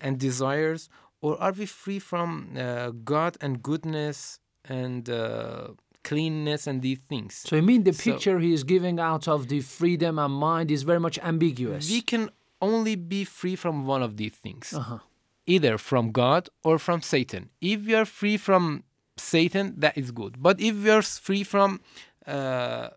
and 0.00 0.18
desires, 0.18 0.88
or 1.20 1.40
are 1.40 1.52
we 1.52 1.66
free 1.66 1.98
from 1.98 2.28
uh, 2.56 2.90
God 3.04 3.36
and 3.40 3.62
goodness 3.62 4.38
and 4.64 5.08
uh, 5.08 5.68
cleanness 6.04 6.66
and 6.66 6.82
these 6.82 6.98
things? 7.08 7.34
So 7.46 7.56
you 7.56 7.62
mean 7.62 7.84
the 7.84 7.92
So- 7.92 8.12
picture 8.12 8.38
he 8.38 8.52
is 8.52 8.64
giving 8.64 9.00
out 9.00 9.26
of 9.28 9.48
the 9.48 9.60
freedom 9.60 10.18
and 10.18 10.32
mind 10.34 10.70
is 10.70 10.82
very 10.82 11.00
much 11.00 11.18
ambiguous. 11.18 11.90
We 11.90 12.00
can 12.02 12.30
only 12.60 12.96
be 12.96 13.24
free 13.24 13.56
from 13.56 13.86
one 13.86 14.02
of 14.02 14.16
these 14.16 14.34
things, 14.34 14.72
Uh-huh. 14.72 14.98
either 15.46 15.78
from 15.78 16.12
God 16.12 16.48
or 16.64 16.78
from 16.78 17.02
Satan. 17.02 17.50
If 17.60 17.84
we 17.86 17.94
are 17.94 18.04
free 18.06 18.36
from 18.36 18.84
Satan, 19.16 19.74
that 19.78 19.96
is 19.96 20.10
good. 20.10 20.42
But 20.42 20.60
if 20.60 20.74
we 20.82 20.90
are 20.90 21.02
free 21.02 21.44
from 21.44 21.80
uh, 22.26 22.88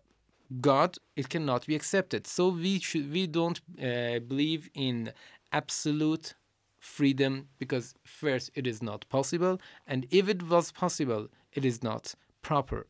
God, 0.60 0.96
it 1.16 1.28
cannot 1.28 1.66
be 1.66 1.74
accepted. 1.76 2.26
So 2.26 2.48
we 2.48 2.80
should 2.80 3.06
we 3.12 3.26
don't 3.26 3.60
uh, 3.78 4.18
believe 4.32 4.68
in 4.74 5.12
absolute 5.52 6.34
freedom 6.78 7.48
because 7.58 7.94
first 8.04 8.50
it 8.54 8.66
is 8.66 8.82
not 8.82 9.06
possible, 9.08 9.60
and 9.86 10.06
if 10.10 10.28
it 10.28 10.42
was 10.48 10.72
possible, 10.72 11.28
it 11.52 11.64
is 11.64 11.82
not 11.82 12.14
proper. 12.42 12.86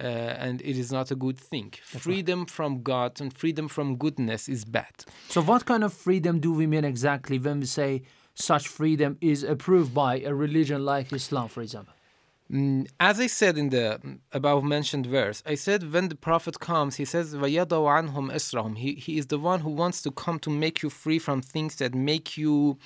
uh, 0.00 0.02
and 0.46 0.62
it 0.62 0.76
is 0.78 0.92
not 0.92 1.10
a 1.10 1.16
good 1.16 1.38
thing. 1.38 1.72
freedom 1.82 2.46
from 2.46 2.82
God 2.82 3.20
and 3.20 3.32
freedom 3.32 3.66
from 3.68 3.96
goodness 3.96 4.48
is 4.48 4.64
bad. 4.64 4.94
So, 5.28 5.42
what 5.42 5.66
kind 5.66 5.82
of 5.82 5.92
freedom 5.92 6.38
do 6.38 6.52
we 6.52 6.66
mean 6.68 6.84
exactly 6.84 7.38
when 7.38 7.60
we 7.60 7.66
say 7.66 8.02
such 8.34 8.68
freedom 8.68 9.18
is 9.20 9.42
approved 9.42 9.92
by 9.92 10.20
a 10.20 10.32
religion 10.32 10.84
like 10.84 11.12
Islam, 11.12 11.48
for 11.48 11.62
example? 11.62 11.94
Mm, 12.51 12.87
As 12.99 13.19
I 13.19 13.27
said 13.27 13.57
in 13.57 13.69
the 13.69 13.99
above 14.31 14.63
mentioned 14.63 15.07
verse, 15.07 15.41
I 15.45 15.55
said 15.55 15.91
when 15.91 16.09
the 16.09 16.15
Prophet 16.15 16.59
comes, 16.59 16.95
he 16.97 17.05
says, 17.05 17.33
وَيَضَوْ 17.33 17.67
عَنْهُمْ 17.69 18.31
إِسْرَهُمْ 18.31 18.77
he, 18.77 18.93
he 18.95 19.17
is 19.17 19.27
the 19.27 19.39
one 19.39 19.61
who 19.61 19.71
wants 19.71 20.01
to 20.03 20.11
come 20.11 20.39
to 20.39 20.49
make 20.49 20.83
you 20.83 20.89
free 20.89 21.19
from 21.19 21.41
things 21.41 21.77
that 21.77 21.95
make 21.95 22.37
you, 22.37 22.77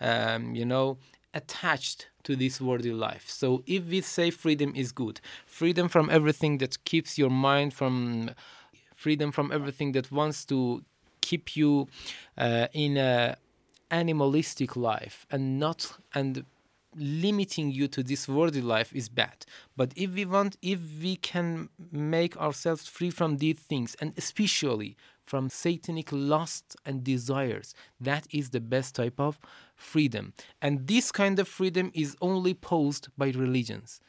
um, 0.00 0.54
you 0.54 0.64
know, 0.64 0.98
attached 1.34 2.08
to 2.24 2.36
this 2.36 2.60
worldly 2.60 2.92
life. 2.92 3.28
So 3.28 3.62
if 3.66 3.86
we 3.86 4.00
say 4.00 4.30
freedom 4.30 4.72
is 4.76 4.92
good, 4.92 5.20
freedom 5.46 5.88
from 5.88 6.08
everything 6.10 6.58
that 6.58 6.84
keeps 6.84 7.18
your 7.18 7.30
mind 7.30 7.74
from, 7.74 8.30
freedom 8.94 9.32
from 9.32 9.50
everything 9.50 9.92
that 9.92 10.12
wants 10.12 10.44
to 10.46 10.84
keep 11.20 11.56
you 11.56 11.88
uh, 12.38 12.68
in 12.72 12.96
a 12.96 13.36
animalistic 13.90 14.76
life 14.76 15.26
and 15.30 15.60
not 15.60 15.96
and 16.14 16.44
limiting 16.95 17.71
you 17.71 17.87
to 17.87 18.03
this 18.03 18.27
worldly 18.27 18.61
life 18.61 18.93
is 18.93 19.09
bad. 19.09 19.45
But 19.75 19.93
if 19.95 20.13
we 20.13 20.25
want 20.25 20.57
if 20.61 20.79
we 21.01 21.15
can 21.15 21.69
make 21.91 22.37
ourselves 22.37 22.87
free 22.87 23.09
from 23.09 23.37
these 23.37 23.59
things 23.59 23.95
and 24.01 24.13
especially 24.17 24.97
from 25.25 25.49
satanic 25.49 26.09
lust 26.11 26.75
and 26.85 27.03
desires 27.03 27.73
that 27.99 28.27
is 28.31 28.49
the 28.49 28.59
best 28.59 28.95
type 28.95 29.19
of 29.19 29.39
freedom. 29.75 30.33
And 30.61 30.87
this 30.87 31.11
kind 31.11 31.39
of 31.39 31.47
freedom 31.47 31.91
is 31.93 32.17
only 32.21 32.53
posed 32.53 33.07
by 33.17 33.27
religions 33.27 34.01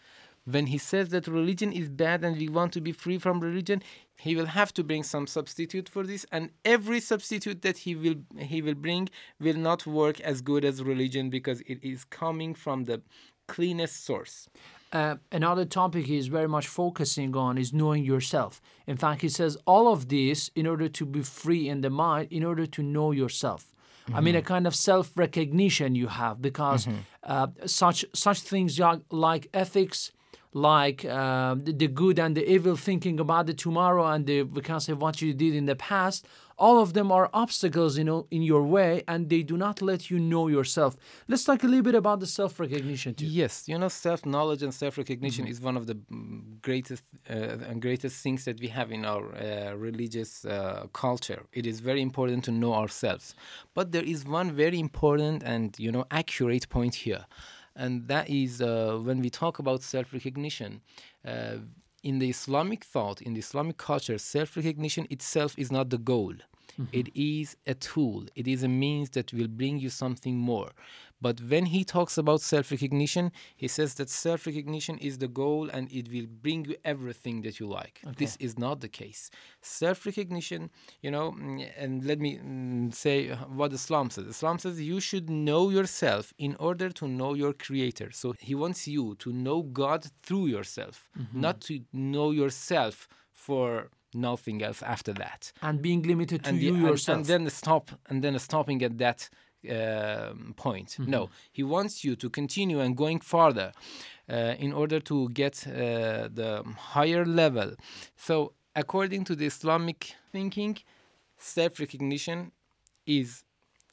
when 0.44 0.66
he 0.66 0.78
says 0.78 1.10
that 1.10 1.26
religion 1.26 1.72
is 1.72 1.88
bad 1.88 2.24
and 2.24 2.36
we 2.36 2.48
want 2.48 2.72
to 2.72 2.80
be 2.80 2.92
free 2.92 3.18
from 3.18 3.40
religion 3.40 3.82
he 4.16 4.34
will 4.36 4.46
have 4.46 4.72
to 4.72 4.82
bring 4.84 5.02
some 5.02 5.26
substitute 5.26 5.88
for 5.88 6.02
this 6.04 6.26
and 6.32 6.50
every 6.64 7.00
substitute 7.00 7.62
that 7.62 7.78
he 7.78 7.94
will 7.94 8.16
he 8.38 8.60
will 8.62 8.74
bring 8.74 9.08
will 9.40 9.56
not 9.56 9.86
work 9.86 10.20
as 10.20 10.40
good 10.40 10.64
as 10.64 10.82
religion 10.82 11.30
because 11.30 11.60
it 11.62 11.78
is 11.82 12.04
coming 12.04 12.54
from 12.54 12.84
the 12.84 13.00
cleanest 13.46 14.04
source 14.04 14.48
Uh, 14.92 15.16
another 15.40 15.64
topic 15.64 16.04
he 16.06 16.18
is 16.18 16.28
very 16.38 16.48
much 16.56 16.66
focusing 16.68 17.34
on 17.34 17.56
is 17.56 17.70
knowing 17.72 18.04
yourself. 18.04 18.60
In 18.86 18.96
fact, 19.02 19.22
he 19.22 19.30
says 19.30 19.56
all 19.64 19.86
of 19.94 20.00
this 20.16 20.50
in 20.54 20.66
order 20.66 20.88
to 20.98 21.04
be 21.06 21.22
free 21.22 21.64
in 21.72 21.80
the 21.80 21.88
mind, 21.88 22.26
in 22.30 22.44
order 22.44 22.66
to 22.76 22.82
know 22.82 23.10
yourself. 23.22 23.62
I 24.16 24.20
mean, 24.20 24.36
a 24.36 24.42
kind 24.42 24.66
of 24.66 24.74
self 24.74 25.06
recognition 25.16 25.94
you 25.94 26.08
have 26.08 26.34
because 26.42 26.82
uh, 27.34 27.46
such 27.64 28.04
such 28.12 28.38
things 28.52 28.78
like 29.10 29.48
ethics, 29.54 30.12
like 30.54 31.04
uh, 31.04 31.54
the, 31.58 31.88
good 31.88 32.18
and 32.18 32.36
the 32.36 32.50
evil, 32.50 32.76
thinking 32.76 33.18
about 33.18 33.46
the 33.46 33.54
tomorrow 33.54 34.06
and 34.06 34.26
the 34.26 34.42
we 34.42 34.60
can 34.60 34.80
say 34.80 34.92
what 34.92 35.22
you 35.22 35.32
did 35.32 35.54
in 35.54 35.66
the 35.66 35.76
past. 35.76 36.26
All 36.58 36.80
of 36.80 36.92
them 36.92 37.10
are 37.10 37.28
obstacles, 37.32 37.98
you 37.98 38.04
know, 38.04 38.26
in 38.30 38.42
your 38.42 38.62
way, 38.62 39.02
and 39.08 39.28
they 39.28 39.42
do 39.42 39.56
not 39.56 39.82
let 39.82 40.10
you 40.10 40.18
know 40.20 40.48
yourself. 40.48 40.96
Let's 41.26 41.42
talk 41.42 41.64
a 41.64 41.66
little 41.66 41.82
bit 41.82 41.94
about 41.94 42.20
the 42.20 42.26
self 42.26 42.60
recognition 42.60 43.14
too. 43.14 43.26
Yes, 43.26 43.64
you 43.66 43.78
know, 43.78 43.88
self 43.88 44.26
knowledge 44.26 44.62
and 44.62 44.72
self 44.72 44.98
recognition 44.98 45.46
is 45.46 45.60
one 45.60 45.76
of 45.76 45.86
the 45.86 45.94
mm, 45.94 46.60
greatest 46.60 47.02
uh, 47.28 47.68
and 47.68 47.80
greatest 47.80 48.22
things 48.22 48.44
that 48.44 48.60
we 48.60 48.68
have 48.68 48.92
in 48.92 49.04
our 49.04 49.34
uh, 49.34 49.72
religious 49.74 50.44
uh, 50.44 50.86
culture. 50.92 51.42
It 51.52 51.66
is 51.66 51.80
very 51.80 52.02
important 52.02 52.44
to 52.44 52.52
know 52.52 52.74
ourselves, 52.74 53.34
but 53.74 53.92
there 53.92 54.04
is 54.04 54.26
one 54.26 54.52
very 54.52 54.78
important 54.78 55.42
and 55.42 55.74
you 55.78 55.90
know 55.90 56.04
accurate 56.10 56.68
point 56.68 56.94
here, 56.94 57.24
and 57.76 58.08
that 58.08 58.28
is 58.28 58.60
uh, 58.60 58.98
when 59.02 59.20
we 59.20 59.30
talk 59.30 59.58
about 59.58 59.82
self 59.82 60.12
recognition. 60.12 60.80
Uh, 61.24 61.58
in 62.02 62.18
the 62.18 62.28
Islamic 62.30 62.82
thought, 62.84 63.22
in 63.22 63.34
the 63.34 63.38
Islamic 63.38 63.76
culture, 63.76 64.18
self 64.18 64.56
recognition 64.56 65.06
itself 65.10 65.54
is 65.56 65.70
not 65.70 65.90
the 65.90 65.98
goal. 65.98 66.34
It 66.92 67.08
is 67.14 67.56
a 67.66 67.74
tool, 67.74 68.26
it 68.34 68.46
is 68.48 68.62
a 68.62 68.68
means 68.68 69.10
that 69.10 69.32
will 69.32 69.48
bring 69.48 69.78
you 69.78 69.90
something 69.90 70.36
more. 70.36 70.72
But 71.20 71.40
when 71.40 71.66
he 71.66 71.84
talks 71.84 72.18
about 72.18 72.40
self 72.40 72.72
recognition, 72.72 73.30
he 73.56 73.68
says 73.68 73.94
that 73.94 74.10
self 74.10 74.46
recognition 74.46 74.98
is 74.98 75.18
the 75.18 75.28
goal 75.28 75.70
and 75.70 75.90
it 75.92 76.10
will 76.10 76.26
bring 76.26 76.64
you 76.64 76.74
everything 76.84 77.42
that 77.42 77.60
you 77.60 77.66
like. 77.68 78.00
This 78.16 78.36
is 78.40 78.58
not 78.58 78.80
the 78.80 78.88
case. 78.88 79.30
Self 79.60 80.04
recognition, 80.04 80.70
you 81.00 81.12
know, 81.12 81.32
mm, 81.32 81.70
and 81.76 82.04
let 82.04 82.18
me 82.18 82.38
mm, 82.38 82.92
say 82.92 83.28
what 83.28 83.72
Islam 83.72 84.10
says. 84.10 84.26
Islam 84.26 84.58
says 84.58 84.80
you 84.80 84.98
should 84.98 85.30
know 85.30 85.70
yourself 85.70 86.32
in 86.38 86.56
order 86.58 86.90
to 86.90 87.06
know 87.06 87.34
your 87.34 87.52
creator. 87.52 88.10
So 88.10 88.34
he 88.40 88.54
wants 88.56 88.88
you 88.88 89.14
to 89.16 89.32
know 89.32 89.62
God 89.62 90.06
through 90.24 90.46
yourself, 90.46 91.08
not 91.32 91.60
to 91.62 91.80
know 91.92 92.32
yourself 92.32 93.06
for 93.32 93.90
nothing 94.14 94.62
else 94.62 94.82
after 94.82 95.12
that 95.14 95.52
And 95.62 95.80
being 95.82 96.02
limited 96.02 96.42
to 96.44 96.50
and, 96.50 96.58
the- 96.58 96.64
you 96.66 96.74
and- 96.74 96.82
yourself. 96.88 97.16
and 97.18 97.26
then 97.26 97.50
stop 97.50 97.90
and 98.08 98.22
then 98.24 98.38
stopping 98.38 98.82
at 98.82 98.98
that 98.98 99.28
um 99.70 100.54
point 100.56 100.88
Mm-hmm. 100.98 101.10
no 101.10 101.30
he 101.52 101.62
wants 101.62 102.04
you 102.04 102.16
to 102.16 102.28
continue 102.30 102.80
and 102.80 102.96
going 102.96 103.20
farther 103.20 103.72
uh, 104.28 104.54
in 104.58 104.72
order 104.72 104.98
to 105.00 105.28
get 105.30 105.66
uh, 105.66 105.72
the 106.40 106.64
higher 106.94 107.24
level 107.24 107.70
so 108.16 108.52
according 108.74 109.22
to 109.24 109.34
the 109.36 109.46
islamic 109.46 110.14
thinking 110.32 110.76
self-recognition 111.56 112.50
is 113.06 113.44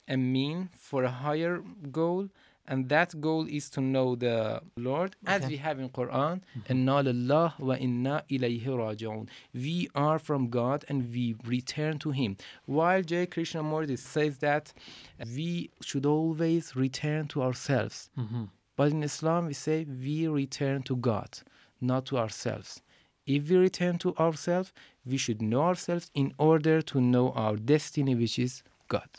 a 0.07 0.17
mean 0.17 0.69
for 0.87 1.03
a 1.03 1.11
higher 1.11 1.61
goal 1.91 2.29
and 2.69 2.87
that 2.89 3.19
goal 3.19 3.45
is 3.49 3.69
to 3.71 3.81
know 3.81 4.15
the 4.15 4.61
Lord 4.77 5.15
as 5.25 5.45
we 5.47 5.57
have 5.57 5.79
in 5.79 5.89
Quran 5.89 6.35
mm-hmm. 6.41 6.71
"Inna 6.73 6.97
lillah 7.07 7.53
wa 7.59 7.75
inna 7.87 8.23
ilayhi 8.29 8.65
raji'un." 8.81 9.27
we 9.53 9.89
are 9.95 10.19
from 10.19 10.49
God 10.49 10.85
and 10.87 11.11
we 11.11 11.35
return 11.45 11.97
to 11.99 12.11
him. 12.11 12.37
While 12.65 13.01
J. 13.01 13.25
Krishnamurti 13.25 13.97
says 13.97 14.37
that 14.37 14.71
we 15.35 15.71
should 15.81 16.05
always 16.05 16.75
return 16.75 17.27
to 17.29 17.41
ourselves. 17.41 18.09
Mm-hmm. 18.17 18.43
But 18.75 18.91
in 18.91 19.03
Islam 19.03 19.47
we 19.47 19.53
say 19.53 19.85
we 19.85 20.27
return 20.27 20.83
to 20.83 20.95
God 20.95 21.39
not 21.81 22.05
to 22.07 22.17
ourselves. 22.17 22.81
If 23.25 23.49
we 23.49 23.57
return 23.57 23.97
to 23.99 24.15
ourselves 24.17 24.71
we 25.05 25.17
should 25.17 25.41
know 25.41 25.63
ourselves 25.63 26.11
in 26.13 26.33
order 26.37 26.81
to 26.93 27.01
know 27.01 27.31
our 27.31 27.55
destiny 27.55 28.15
which 28.15 28.37
is 28.37 28.63
God 28.87 29.09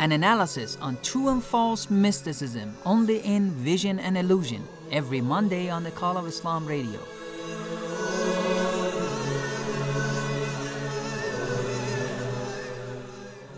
An 0.00 0.12
analysis 0.12 0.78
on 0.80 0.96
true 1.02 1.28
and 1.28 1.44
false 1.44 1.90
mysticism 1.90 2.74
only 2.86 3.18
in 3.18 3.50
Vision 3.50 3.98
and 3.98 4.16
Illusion 4.16 4.66
every 4.90 5.20
Monday 5.20 5.68
on 5.68 5.84
the 5.84 5.90
Call 5.90 6.16
of 6.16 6.26
Islam 6.26 6.64
radio. 6.64 6.98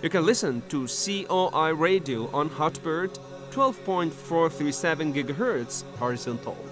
You 0.02 0.10
can 0.10 0.26
listen 0.26 0.64
to 0.70 0.88
COI 0.88 1.74
Radio 1.74 2.28
on 2.32 2.50
Hotbird 2.50 3.16
12.437 3.52 5.14
GHz 5.14 5.84
horizontal. 6.00 6.71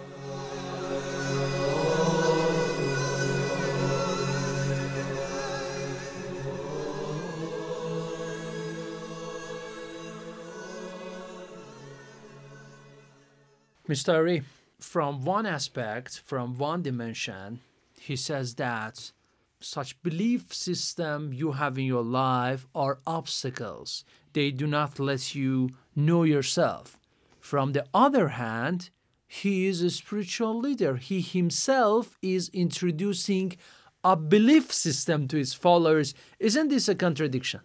Mr. 13.90 14.44
From 14.78 15.24
one 15.24 15.46
aspect, 15.46 16.20
from 16.24 16.56
one 16.56 16.80
dimension, 16.82 17.58
he 17.98 18.14
says 18.14 18.54
that 18.54 19.10
such 19.58 20.00
belief 20.04 20.54
system 20.54 21.32
you 21.32 21.52
have 21.52 21.76
in 21.76 21.86
your 21.86 22.04
life 22.04 22.68
are 22.72 23.00
obstacles. 23.04 24.04
They 24.32 24.52
do 24.52 24.68
not 24.68 25.00
let 25.00 25.34
you 25.34 25.70
know 25.96 26.22
yourself. 26.22 26.98
From 27.40 27.72
the 27.72 27.84
other 27.92 28.28
hand, 28.28 28.90
he 29.26 29.66
is 29.66 29.82
a 29.82 29.90
spiritual 29.90 30.56
leader. 30.56 30.94
He 30.94 31.20
himself 31.20 32.16
is 32.22 32.48
introducing 32.50 33.56
a 34.04 34.16
belief 34.16 34.72
system 34.72 35.26
to 35.28 35.36
his 35.36 35.52
followers. 35.52 36.14
Isn't 36.38 36.68
this 36.68 36.88
a 36.88 36.94
contradiction? 36.94 37.60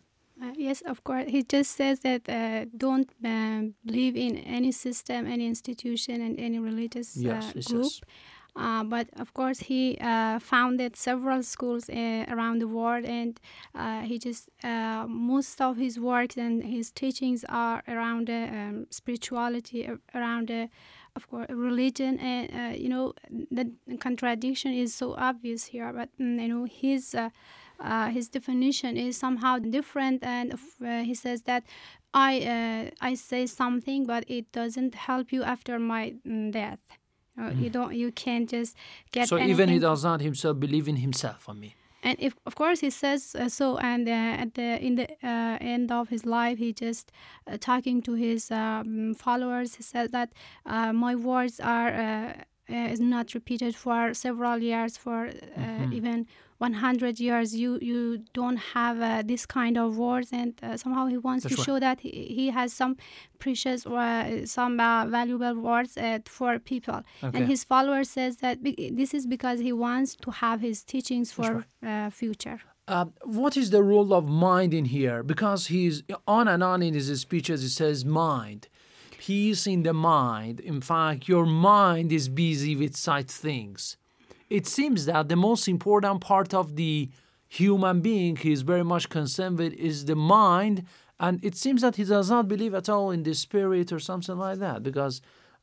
Uh, 0.56 0.60
yes, 0.60 0.82
of 0.82 1.04
course. 1.04 1.26
He 1.28 1.44
just 1.44 1.72
says 1.76 2.00
that 2.02 2.28
uh, 2.30 2.66
don't 2.78 3.10
um, 3.24 3.76
believe 3.86 4.16
in 4.16 4.38
any 4.38 4.72
system, 4.72 5.28
any 5.28 5.48
institution, 5.48 6.22
and 6.22 6.40
any 6.40 6.60
religious 6.60 7.16
Yes, 7.18 7.56
uh, 7.56 7.62
group. 7.62 7.92
Uh, 8.58 8.84
but 8.86 9.10
of 9.20 9.34
course, 9.34 9.60
he 9.60 9.98
uh, 10.00 10.40
founded 10.40 10.96
several 10.96 11.44
schools 11.44 11.90
uh, 11.90 12.26
around 12.30 12.60
the 12.60 12.68
world, 12.68 13.04
and 13.04 13.40
uh, 13.76 14.02
he 14.02 14.18
just 14.18 14.50
uh, 14.64 15.06
most 15.10 15.60
of 15.62 15.76
his 15.78 16.00
works 16.00 16.38
and 16.38 16.64
his 16.64 16.90
teachings 16.92 17.44
are 17.50 17.84
around 17.88 18.30
uh, 18.30 18.34
um, 18.34 18.88
spirituality, 18.90 19.90
around 20.14 20.50
uh, 20.50 20.68
of 21.18 21.28
course 21.30 21.48
religion, 21.50 22.18
and 22.20 22.50
uh, 22.54 22.78
you 22.78 22.88
know 22.88 23.14
the 23.52 23.72
contradiction 24.00 24.74
is 24.74 24.96
so 24.96 25.16
obvious 25.16 25.66
here. 25.66 25.92
But 25.92 26.10
mm, 26.18 26.42
you 26.42 26.48
know 26.48 26.64
his 26.66 27.14
uh, 27.80 28.10
his 28.10 28.30
definition 28.30 28.98
is 28.98 29.18
somehow 29.18 29.60
different, 29.60 30.24
and 30.24 30.54
uh, 30.54 31.04
he 31.04 31.14
says 31.14 31.42
that 31.44 31.64
I 32.14 32.32
uh, 32.56 33.10
I 33.10 33.16
say 33.16 33.46
something, 33.48 34.06
but 34.06 34.24
it 34.28 34.52
doesn't 34.52 34.96
help 34.96 35.32
you 35.32 35.44
after 35.44 35.80
my 35.80 36.14
mm, 36.26 36.52
death. 36.52 36.80
Uh, 37.38 37.52
You 37.62 37.70
don't, 37.70 37.94
you 37.94 38.12
can't 38.12 38.50
just 38.50 38.78
get. 39.12 39.28
so 39.28 39.36
even 39.36 39.50
anything 39.50 39.70
he 39.74 39.80
does 39.80 40.04
not 40.04 40.22
himself 40.22 40.58
believe 40.60 40.88
in 40.88 40.96
himself. 40.96 41.50
I 41.50 41.54
mean, 41.54 41.74
and 42.02 42.16
if 42.20 42.34
of 42.46 42.56
course 42.56 42.80
he 42.86 42.90
says 42.90 43.36
uh, 43.36 43.50
so 43.50 43.78
and 43.78 44.08
uh, 44.08 44.42
at 44.44 44.54
the 44.54 44.80
in 44.88 44.96
the 44.96 45.08
uh, 45.24 45.58
end 45.76 45.92
of 45.92 46.10
his 46.10 46.24
life 46.26 46.58
he 46.60 46.72
just 46.72 47.12
uh, 47.48 47.58
talking 47.60 48.02
to 48.04 48.14
his 48.14 48.52
um, 48.52 49.14
followers 49.16 49.76
he 49.76 49.84
said 49.84 50.12
that 50.12 50.30
uh, 50.66 50.94
my 50.94 51.14
words 51.16 51.60
are 51.60 51.90
uh, 51.94 52.34
uh, 52.70 52.94
is 52.94 53.00
not 53.00 53.34
repeated 53.34 53.76
for 53.76 54.14
several 54.14 54.58
years 54.62 54.98
for 54.98 55.28
uh, 55.28 55.86
Mhm. 55.86 55.94
even 55.94 56.26
100 56.60 57.20
years 57.20 57.54
you 57.56 57.78
you 57.82 58.20
don't 58.34 58.58
have 58.74 59.02
uh, 59.02 59.22
this 59.26 59.46
kind 59.46 59.78
of 59.78 59.98
words 59.98 60.30
and 60.32 60.54
uh, 60.64 60.78
somehow 60.78 61.06
he 61.08 61.18
wants 61.18 61.44
That's 61.44 61.56
to 61.56 61.62
right. 61.62 61.66
show 61.66 61.80
that 61.80 62.00
he, 62.00 62.10
he 62.40 62.50
has 62.50 62.72
some 62.74 62.96
precious 63.40 63.86
uh, 63.86 64.46
some 64.46 64.80
uh, 64.80 65.06
valuable 65.06 65.56
words 65.56 65.98
uh, 65.98 66.20
for 66.26 66.58
people 66.60 67.00
Okay. 67.24 67.38
and 67.38 67.48
his 67.48 67.64
follower 67.64 68.04
says 68.04 68.38
that 68.38 68.64
be- 68.64 68.90
this 69.02 69.14
is 69.14 69.28
because 69.28 69.60
he 69.60 69.74
wants 69.74 70.16
to 70.16 70.32
have 70.32 70.62
his 70.62 70.84
teachings 70.94 71.32
for 71.38 71.66
uh, 71.86 72.10
future 72.22 72.60
Uh, 72.88 73.06
what 73.40 73.54
is 73.62 73.68
the 73.76 73.82
role 73.94 74.12
of 74.20 74.24
mind 74.50 74.72
in 74.80 74.86
here? 74.98 75.20
Because 75.34 75.62
he's 75.74 75.96
on 76.38 76.46
and 76.54 76.62
on 76.72 76.80
in 76.88 76.94
his 77.00 77.08
speeches, 77.26 77.60
he 77.68 77.72
says 77.82 77.98
mind, 78.26 78.62
peace 79.26 79.66
in 79.74 79.80
the 79.88 79.94
mind. 79.94 80.56
In 80.60 80.82
fact, 80.82 81.20
your 81.34 81.46
mind 81.48 82.12
is 82.20 82.26
busy 82.30 82.74
with 82.76 82.94
such 82.96 83.30
things. 83.48 83.98
It 84.60 84.68
seems 84.68 85.06
that 85.12 85.28
the 85.28 85.36
most 85.36 85.68
important 85.68 86.22
part 86.22 86.54
of 86.54 86.78
the 86.78 87.10
human 87.50 88.00
being 88.00 88.38
he 88.38 88.54
is 88.54 88.62
very 88.62 88.86
much 88.94 89.10
concerned 89.10 89.58
with 89.58 89.74
is 89.74 90.06
the 90.06 90.16
mind, 90.16 90.86
and 91.20 91.44
it 91.44 91.56
seems 91.64 91.82
that 91.82 91.98
he 91.98 92.06
does 92.06 92.30
not 92.30 92.48
believe 92.48 92.74
at 92.74 92.88
all 92.88 93.12
in 93.12 93.24
the 93.24 93.34
spirit 93.34 93.92
or 93.92 94.00
something 94.00 94.38
like 94.38 94.60
that. 94.60 94.82
Because 94.82 95.16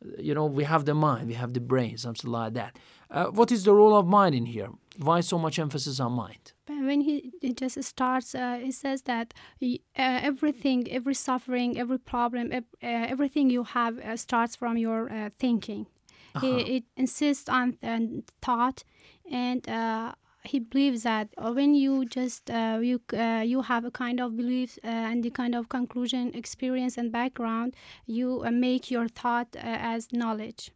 uh, 0.04 0.20
you 0.26 0.34
know 0.34 0.44
we 0.44 0.64
have 0.64 0.84
the 0.84 0.96
mind, 1.08 1.22
we 1.32 1.36
have 1.42 1.54
the 1.54 1.64
brain, 1.72 1.96
something 1.96 2.30
like 2.30 2.52
that. 2.60 2.72
Uh, 3.10 3.28
what 3.38 3.50
is 3.50 3.64
the 3.64 3.72
role 3.72 3.96
of 3.96 4.06
mind 4.06 4.34
in 4.34 4.44
here? 4.44 4.68
Why 4.98 5.20
so 5.22 5.38
much 5.38 5.58
emphasis 5.58 5.98
on 5.98 6.12
mind? 6.12 6.52
When 6.66 7.00
he, 7.00 7.32
just 7.62 7.82
starts, 7.82 8.34
uh, 8.34 8.58
he 8.62 8.72
says 8.72 9.02
that 9.02 9.32
he, 9.58 9.80
uh, 9.96 10.30
everything, 10.30 10.80
every 10.90 11.14
suffering, 11.14 11.78
every 11.78 11.98
problem, 11.98 12.52
uh, 12.52 12.60
everything 12.82 13.48
you 13.48 13.64
have 13.64 13.98
uh, 13.98 14.18
starts 14.18 14.54
from 14.54 14.76
your 14.76 15.30
thinking. 15.38 15.86
Uh-huh. 16.34 16.46
He 16.46 16.76
it 16.76 16.84
insists 16.96 17.48
on 17.48 17.76
uh, 17.82 18.00
thought, 18.40 18.84
and 19.30 19.68
uh, 19.68 20.12
he 20.44 20.58
believes 20.58 21.02
that 21.02 21.28
uh, 21.38 21.52
when 21.52 21.74
you 21.74 22.04
just 22.04 22.50
uh, 22.50 22.78
you 22.82 23.00
uh, 23.12 23.42
you 23.44 23.62
have 23.62 23.84
a 23.84 23.90
kind 23.90 24.20
of 24.20 24.36
belief 24.36 24.78
uh, 24.84 24.88
and 24.88 25.22
the 25.22 25.30
kind 25.30 25.54
of 25.54 25.68
conclusion, 25.68 26.32
experience, 26.34 26.96
and 26.98 27.12
background, 27.12 27.74
you 28.06 28.42
uh, 28.44 28.50
make 28.50 28.90
your 28.90 29.08
thought 29.08 29.48
uh, 29.56 29.60
as 29.62 30.12
knowledge. 30.12 30.70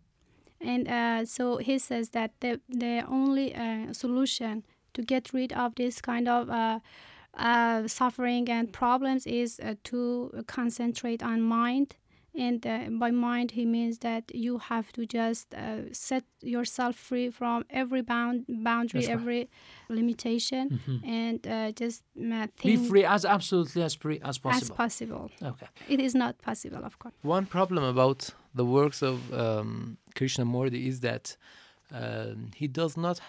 And 0.60 0.88
uh, 0.88 1.24
so 1.26 1.58
he 1.58 1.78
says 1.78 2.10
that 2.10 2.32
the 2.40 2.60
the 2.68 3.04
only 3.08 3.54
uh, 3.54 3.92
solution 3.92 4.64
to 4.94 5.02
get 5.02 5.32
rid 5.32 5.52
of 5.52 5.74
this 5.74 6.00
kind 6.00 6.28
of 6.28 6.48
uh, 6.48 6.80
uh, 7.34 7.86
suffering 7.86 8.48
and 8.48 8.72
problems 8.72 9.26
is 9.26 9.60
uh, 9.60 9.74
to 9.84 10.44
concentrate 10.46 11.22
on 11.22 11.42
mind. 11.42 11.96
And 12.38 12.66
uh, 12.66 12.78
by 13.04 13.10
mind, 13.10 13.52
he 13.52 13.64
means 13.64 13.98
that 13.98 14.24
you 14.34 14.58
have 14.58 14.92
to 14.92 15.06
just 15.06 15.54
uh, 15.54 15.92
set 15.92 16.24
yourself 16.42 16.94
free 16.96 17.30
from 17.30 17.64
every 17.70 18.02
bound 18.02 18.44
boundary, 18.48 19.00
right. 19.00 19.10
every 19.16 19.48
limitation, 19.88 20.64
Mhm. 20.70 21.00
and 21.24 21.46
uh, 21.46 21.72
just 21.82 22.02
uh, 22.32 22.46
Be 22.62 22.76
free 22.76 23.04
as 23.04 23.24
absolutely 23.24 23.82
as 23.82 23.94
free 23.94 24.20
as 24.22 24.38
possible. 24.38 24.74
as 24.74 24.76
possible. 24.76 25.28
possible. 25.30 25.50
Okay. 25.52 25.68
It 25.94 26.00
is 26.00 26.14
not 26.14 26.34
possible, 26.42 26.84
of 26.84 26.98
course. 26.98 27.14
One 27.22 27.46
problem 27.46 27.84
about 27.84 28.34
the 28.54 28.64
works 28.64 29.02
of 29.02 29.16
um, 29.32 29.96
Krishnamurti 30.14 30.86
is 30.86 31.00
that 31.00 31.36
um, 31.92 32.50
he 32.60 32.66
does 32.68 32.96
not 32.96 33.20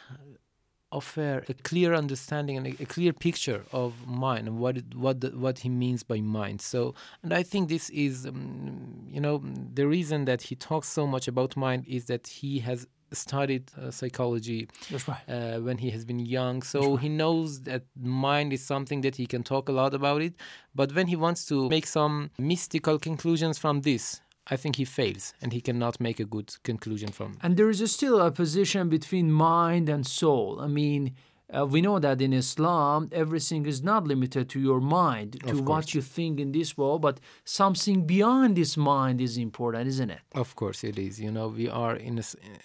offer 0.91 1.43
a 1.49 1.53
clear 1.53 1.93
understanding 1.93 2.57
and 2.57 2.67
a, 2.67 2.83
a 2.83 2.85
clear 2.85 3.13
picture 3.13 3.63
of 3.71 4.07
mind 4.07 4.47
and 4.47 4.57
what 4.59 4.77
it, 4.77 4.95
what 4.95 5.21
the, 5.21 5.29
what 5.29 5.59
he 5.59 5.69
means 5.69 6.03
by 6.03 6.21
mind. 6.21 6.61
So, 6.61 6.95
and 7.23 7.33
I 7.33 7.43
think 7.43 7.69
this 7.69 7.89
is, 7.89 8.25
um, 8.25 9.07
you 9.09 9.19
know, 9.19 9.43
the 9.73 9.87
reason 9.87 10.25
that 10.25 10.41
he 10.43 10.55
talks 10.55 10.87
so 10.87 11.05
much 11.05 11.27
about 11.27 11.57
mind 11.57 11.85
is 11.87 12.05
that 12.05 12.27
he 12.27 12.59
has 12.59 12.87
studied 13.11 13.71
uh, 13.81 13.91
psychology 13.91 14.67
That's 14.89 15.07
right. 15.07 15.21
uh, 15.27 15.59
when 15.59 15.77
he 15.77 15.89
has 15.91 16.05
been 16.05 16.19
young. 16.19 16.61
So 16.61 16.97
he 16.97 17.09
knows 17.09 17.61
that 17.61 17.83
mind 18.01 18.53
is 18.53 18.63
something 18.63 19.01
that 19.01 19.15
he 19.15 19.25
can 19.25 19.43
talk 19.43 19.69
a 19.69 19.71
lot 19.71 19.93
about 19.93 20.21
it. 20.21 20.33
But 20.75 20.93
when 20.93 21.07
he 21.07 21.15
wants 21.15 21.45
to 21.45 21.69
make 21.69 21.87
some 21.87 22.31
mystical 22.37 22.99
conclusions 22.99 23.57
from 23.57 23.81
this, 23.81 24.21
I 24.53 24.55
think 24.55 24.75
he 24.77 24.85
fails 24.85 25.33
and 25.41 25.51
he 25.53 25.61
cannot 25.61 25.99
make 25.99 26.19
a 26.19 26.25
good 26.35 26.49
conclusion 26.63 27.09
from. 27.11 27.29
And 27.43 27.57
there 27.57 27.69
is 27.69 27.79
still 27.91 28.21
a 28.21 28.31
position 28.31 28.89
between 28.89 29.31
mind 29.31 29.89
and 29.89 30.05
soul. 30.05 30.59
I 30.61 30.67
mean, 30.67 31.13
uh, 31.57 31.65
we 31.65 31.79
know 31.81 31.97
that 31.99 32.21
in 32.21 32.33
Islam, 32.33 33.09
everything 33.11 33.65
is 33.65 33.81
not 33.81 34.01
limited 34.05 34.49
to 34.53 34.59
your 34.59 34.81
mind, 34.81 35.29
to 35.47 35.55
what 35.61 35.93
you 35.95 36.01
think 36.01 36.39
in 36.39 36.51
this 36.51 36.77
world, 36.77 37.01
but 37.01 37.19
something 37.45 38.05
beyond 38.05 38.55
this 38.57 38.75
mind 38.75 39.21
is 39.21 39.37
important, 39.37 39.87
isn't 39.87 40.09
it? 40.17 40.19
Of 40.33 40.55
course, 40.55 40.83
it 40.83 40.97
is. 40.99 41.13
You 41.25 41.31
know, 41.31 41.47
we 41.47 41.67
are 41.69 41.95
in 41.95 42.15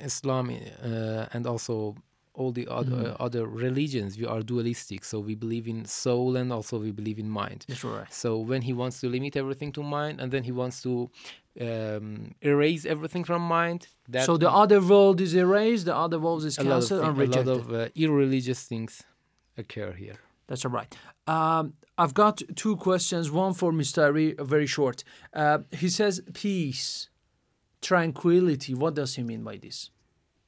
Islam 0.00 0.50
uh, 0.50 1.26
and 1.32 1.46
also 1.46 1.94
all 2.34 2.50
the 2.60 2.66
other 2.78 2.96
Mhm. 2.96 3.10
uh, 3.20 3.26
other 3.26 3.44
religions. 3.46 4.10
We 4.22 4.26
are 4.34 4.42
dualistic, 4.52 5.04
so 5.04 5.16
we 5.20 5.34
believe 5.44 5.66
in 5.74 5.84
soul 5.84 6.30
and 6.40 6.48
also 6.56 6.74
we 6.86 6.90
believe 6.90 7.18
in 7.24 7.28
mind. 7.42 7.60
That's 7.68 7.84
right. 7.84 8.10
So 8.22 8.28
when 8.50 8.62
he 8.62 8.72
wants 8.72 8.96
to 9.02 9.06
limit 9.16 9.36
everything 9.36 9.70
to 9.78 9.82
mind, 9.82 10.14
and 10.20 10.28
then 10.32 10.42
he 10.44 10.52
wants 10.62 10.76
to 10.86 10.92
um, 11.60 12.34
erase 12.40 12.84
everything 12.86 13.24
from 13.24 13.42
mind, 13.42 13.88
that 14.08 14.24
so 14.26 14.36
the 14.36 14.50
other 14.50 14.80
world 14.80 15.20
is 15.20 15.34
erased, 15.34 15.84
the 15.86 15.94
other 15.96 16.18
world 16.18 16.44
is 16.44 16.58
a 16.58 16.62
lot 16.62 16.68
of, 16.68 16.88
cancelled 16.88 17.04
and 17.04 17.16
thing- 17.18 17.34
a 17.34 17.42
lot 17.42 17.48
of 17.60 17.72
uh, 17.72 17.88
irreligious 17.94 18.62
things 18.64 19.02
occur 19.58 19.92
here. 19.92 20.16
That's 20.46 20.64
all 20.64 20.70
right. 20.70 20.94
Um, 21.26 21.74
I've 21.98 22.14
got 22.14 22.42
two 22.56 22.76
questions. 22.76 23.30
One 23.30 23.54
for 23.54 23.70
Mr. 23.72 24.02
Ari, 24.02 24.34
very 24.38 24.66
short. 24.66 25.04
Uh, 25.32 25.58
he 25.70 25.88
says 25.88 26.20
peace, 26.32 27.08
tranquility. 27.80 28.74
What 28.74 28.94
does 28.94 29.14
he 29.14 29.22
mean 29.22 29.42
by 29.44 29.56
this? 29.58 29.90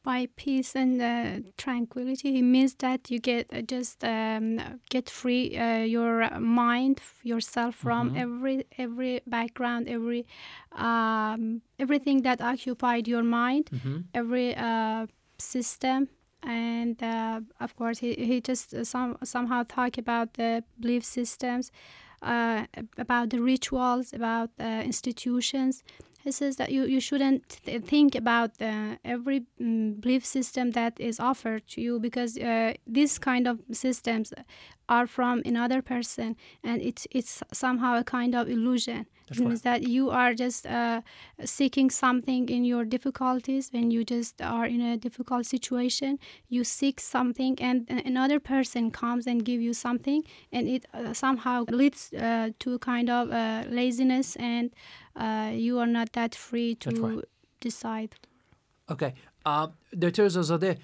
By 0.05 0.29
peace 0.37 0.77
and 0.77 1.01
uh, 1.03 1.40
tranquility 1.57 2.38
it 2.38 2.43
means 2.43 2.75
that 2.75 3.11
you 3.11 3.19
get 3.19 3.47
uh, 3.53 3.62
just 3.62 4.05
um, 4.05 4.61
get 4.90 5.11
free 5.11 5.57
uh, 5.59 5.79
your 5.97 6.29
mind 6.40 7.01
yourself 7.23 7.75
from 7.75 8.11
Mhm. 8.11 8.17
every 8.25 8.57
every 8.79 9.21
background 9.27 9.88
every 9.88 10.23
um, 10.73 11.62
everything 11.79 12.23
that 12.23 12.40
occupied 12.40 13.09
your 13.09 13.23
mind 13.25 13.71
Mhm. 13.73 14.05
every 14.14 14.55
uh, 14.57 15.07
system 15.38 16.09
and 16.43 17.03
uh, 17.03 17.40
of 17.61 17.75
course 17.77 17.99
he, 18.05 18.14
he 18.14 18.40
just 18.40 18.75
uh, 18.75 18.85
some 18.85 19.17
somehow 19.25 19.62
talk 19.64 19.99
about 19.99 20.35
the 20.35 20.62
belief 20.81 21.05
systems 21.05 21.71
uh, 22.23 22.67
about 22.99 23.31
the 23.31 23.40
rituals 23.40 24.12
about 24.12 24.51
institutions 24.85 25.83
he 26.25 26.33
says 26.33 26.57
that 26.57 26.73
you, 26.73 26.87
you 26.87 27.01
shouldn't 27.01 27.61
th- 27.67 27.83
think 27.85 28.15
about 28.15 28.51
uh, 28.61 28.97
every 29.05 29.43
mm, 29.61 30.01
belief 30.01 30.25
system 30.25 30.71
that 30.71 30.99
is 30.99 31.21
offered 31.21 31.67
to 31.69 31.83
you 31.83 32.01
because 32.01 32.39
uh, 32.39 32.73
these 32.87 33.19
kind 33.19 33.47
of 33.47 33.61
systems 33.73 34.33
are 34.89 35.07
from 35.07 35.43
another 35.45 35.81
person 35.83 36.37
and 36.63 36.83
it's 36.83 37.07
it's 37.11 37.43
somehow 37.53 37.97
a 37.97 38.05
kind 38.05 38.35
of 38.35 38.49
illusion 38.51 39.07
That's 39.29 39.41
it 39.41 39.45
means 39.45 39.65
right. 39.65 39.81
that 39.81 39.89
you 39.89 40.11
are 40.11 40.35
just 40.35 40.67
uh, 40.67 41.01
seeking 41.45 41.89
something 41.91 42.49
in 42.51 42.65
your 42.65 42.85
difficulties 42.85 43.71
when 43.73 43.91
you 43.91 44.05
just 44.05 44.43
are 44.43 44.67
in 44.67 44.81
a 44.83 44.97
difficult 44.99 45.47
situation 45.47 46.19
you 46.49 46.65
seek 46.65 47.01
something 47.01 47.59
and 47.61 47.89
another 48.05 48.41
person 48.41 48.91
comes 48.91 49.27
and 49.27 49.45
give 49.45 49.61
you 49.63 49.73
something 49.73 50.23
and 50.53 50.69
it 50.69 50.85
uh, 50.93 51.15
somehow 51.15 51.65
leads 51.71 52.13
uh, 52.13 52.51
to 52.59 52.75
a 52.75 52.79
kind 52.79 53.09
of 53.09 53.31
uh, 53.31 53.65
laziness 53.71 54.37
and 54.37 54.71
uh, 55.16 55.50
you 55.53 55.79
are 55.79 55.87
not 55.87 56.12
that 56.12 56.35
free 56.35 56.74
to 56.77 56.90
right. 56.90 57.24
decide 57.61 58.14
Okay. 58.90 59.14
Uh, 59.46 59.68
Dr. 59.98 60.24
Rezazadeh, 60.27 60.79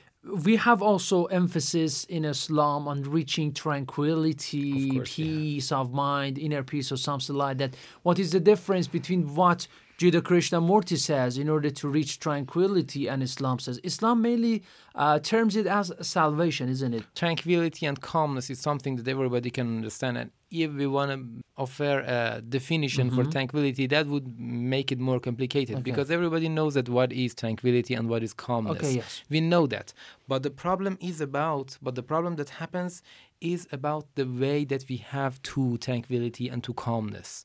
we 0.44 0.56
have 0.56 0.82
also 0.82 1.26
emphasis 1.26 2.04
in 2.04 2.24
Islam 2.24 2.86
on 2.88 3.02
reaching 3.02 3.52
tranquility, 3.52 5.00
peace 5.00 5.72
of 5.72 5.92
mind, 5.92 6.38
inner 6.38 6.62
peace, 6.62 6.92
or 6.92 6.96
something 6.96 7.36
like 7.36 7.58
that. 7.58 7.74
What 8.02 8.18
is 8.18 8.32
the 8.32 8.40
difference 8.40 8.86
between 8.86 9.34
what 9.34 9.66
Jiddu 10.00 10.22
Krishnamurti 10.22 10.96
says, 10.96 11.36
in 11.36 11.50
order 11.50 11.68
to 11.68 11.86
reach 11.86 12.20
tranquility, 12.20 13.06
and 13.06 13.22
Islam 13.22 13.58
says, 13.58 13.78
Islam 13.84 14.22
mainly 14.22 14.62
uh, 14.94 15.18
terms 15.18 15.56
it 15.56 15.66
as 15.66 15.92
salvation, 16.00 16.70
isn't 16.70 16.94
it? 16.94 17.04
Tranquility 17.14 17.84
and 17.84 18.00
calmness 18.00 18.48
is 18.48 18.58
something 18.58 18.96
that 18.96 19.06
everybody 19.06 19.50
can 19.50 19.76
understand. 19.76 20.16
And 20.16 20.30
if 20.50 20.72
we 20.72 20.86
want 20.86 21.10
to 21.10 21.42
offer 21.58 21.98
a 22.00 22.40
definition 22.40 23.10
for 23.10 23.24
Mhm. 23.24 23.32
tranquility, 23.32 23.86
that 23.88 24.06
would 24.06 24.40
make 24.40 24.90
it 24.90 24.98
more 24.98 25.20
complicated 25.20 25.74
Okay. 25.76 25.82
because 25.90 26.10
everybody 26.10 26.48
knows 26.48 26.72
that 26.78 26.88
what 26.88 27.12
is 27.12 27.34
tranquility 27.34 27.92
and 27.92 28.08
what 28.08 28.22
is 28.22 28.32
calmness. 28.32 28.78
Okay, 28.78 28.94
yes. 28.94 29.20
We 29.28 29.42
know 29.42 29.66
that. 29.66 29.92
But 30.26 30.42
the 30.44 30.50
problem 30.50 30.96
is 31.02 31.20
about, 31.20 31.76
but 31.82 31.94
the 31.94 32.02
problem 32.02 32.36
that 32.36 32.48
happens 32.62 33.02
is 33.42 33.68
about 33.70 34.06
the 34.14 34.24
way 34.24 34.64
that 34.64 34.86
we 34.88 34.96
have 34.96 35.42
to 35.42 35.76
tranquility 35.76 36.48
and 36.48 36.64
to 36.64 36.72
calmness. 36.72 37.44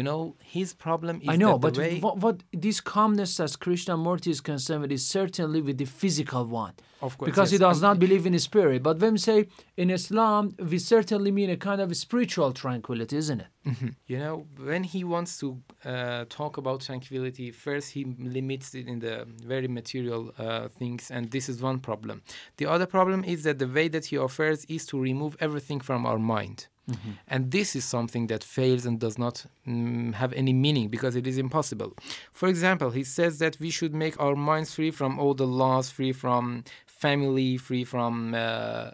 You 0.00 0.04
know, 0.04 0.34
his 0.58 0.72
problem 0.72 1.20
is 1.20 1.28
I 1.28 1.36
know, 1.36 1.58
but 1.58 1.76
way, 1.76 2.00
what, 2.00 2.16
what 2.24 2.36
this 2.66 2.80
calmness 2.80 3.38
as 3.38 3.54
Krishnamurti 3.54 4.28
is 4.28 4.40
concerned 4.40 4.80
with 4.80 4.92
is 4.92 5.04
certainly 5.06 5.60
with 5.60 5.76
the 5.76 5.84
physical 5.84 6.46
one. 6.46 6.72
Of 7.02 7.18
course, 7.18 7.28
Because 7.30 7.50
he 7.50 7.58
does 7.58 7.82
not 7.82 7.98
believe 7.98 8.24
in 8.24 8.38
spirit. 8.38 8.82
But 8.82 8.98
when 8.98 9.12
we 9.12 9.18
say 9.18 9.38
in 9.76 9.90
Islam, 9.90 10.42
we 10.70 10.78
certainly 10.78 11.30
mean 11.38 11.50
a 11.50 11.58
kind 11.58 11.82
of 11.82 11.94
spiritual 12.06 12.50
tranquility, 12.52 13.16
isn't 13.24 13.40
it? 13.46 13.50
Mhm. 13.72 13.94
You 14.12 14.18
know, 14.24 14.34
when 14.70 14.84
he 14.84 15.00
wants 15.14 15.32
to 15.42 15.46
uh, 15.84 16.24
talk 16.38 16.52
about 16.62 16.80
tranquility, 16.80 17.50
first 17.50 17.86
he 17.96 18.02
limits 18.38 18.74
it 18.74 18.86
in 18.92 18.98
the 19.06 19.16
very 19.54 19.68
material 19.80 20.22
uh, 20.38 20.68
things, 20.80 21.10
and 21.10 21.30
this 21.30 21.46
is 21.52 21.56
one 21.70 21.78
problem. 21.88 22.16
The 22.60 22.66
other 22.74 22.86
problem 22.96 23.20
is 23.32 23.38
that 23.46 23.56
the 23.64 23.70
way 23.78 23.86
that 23.94 24.04
he 24.10 24.16
offers 24.16 24.64
is 24.76 24.82
to 24.90 24.94
remove 25.10 25.32
everything 25.46 25.80
from 25.88 26.00
our 26.06 26.20
mind. 26.36 26.58
Mhm. 26.90 27.12
And 27.28 27.50
this 27.50 27.74
is 27.76 27.84
something 27.84 28.26
that 28.28 28.42
fails 28.44 28.84
and 28.86 28.98
does 29.00 29.16
not 29.18 29.46
mm, 29.66 30.14
have 30.14 30.32
any 30.42 30.52
meaning 30.52 30.88
because 30.88 31.14
it 31.16 31.26
is 31.26 31.38
impossible. 31.38 31.90
For 32.32 32.48
example, 32.48 32.90
he 32.90 33.04
says 33.04 33.38
that 33.38 33.58
we 33.60 33.70
should 33.70 33.94
make 33.94 34.14
our 34.24 34.36
minds 34.36 34.74
free 34.74 34.90
from 34.90 35.18
all 35.20 35.34
the 35.34 35.46
laws, 35.46 35.90
free 35.90 36.12
from 36.12 36.64
family, 36.86 37.56
free 37.56 37.84
from 37.84 38.34
uh, 38.34 38.90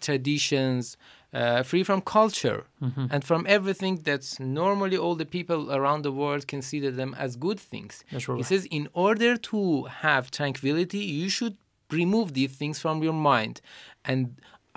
traditions, 0.00 0.96
uh, 1.32 1.62
free 1.62 1.82
from 1.82 2.00
culture, 2.02 2.60
Mhm. 2.80 3.08
and 3.12 3.24
from 3.24 3.46
everything 3.48 3.94
that 4.08 4.22
normally 4.40 4.96
all 5.04 5.14
the 5.22 5.24
people 5.36 5.60
around 5.72 6.02
the 6.02 6.12
world 6.12 6.46
consider 6.46 6.90
them 6.90 7.14
as 7.24 7.36
good 7.36 7.58
things. 7.72 8.04
That's 8.10 8.26
He 8.40 8.42
says, 8.42 8.64
in 8.78 8.88
order 8.92 9.36
to 9.50 9.84
have 10.04 10.30
tranquility, 10.30 10.98
you 11.22 11.28
should 11.36 11.56
remove 11.90 12.28
these 12.34 12.52
things 12.60 12.78
from 12.84 13.02
your 13.02 13.14
mind. 13.32 13.60
And 14.04 14.22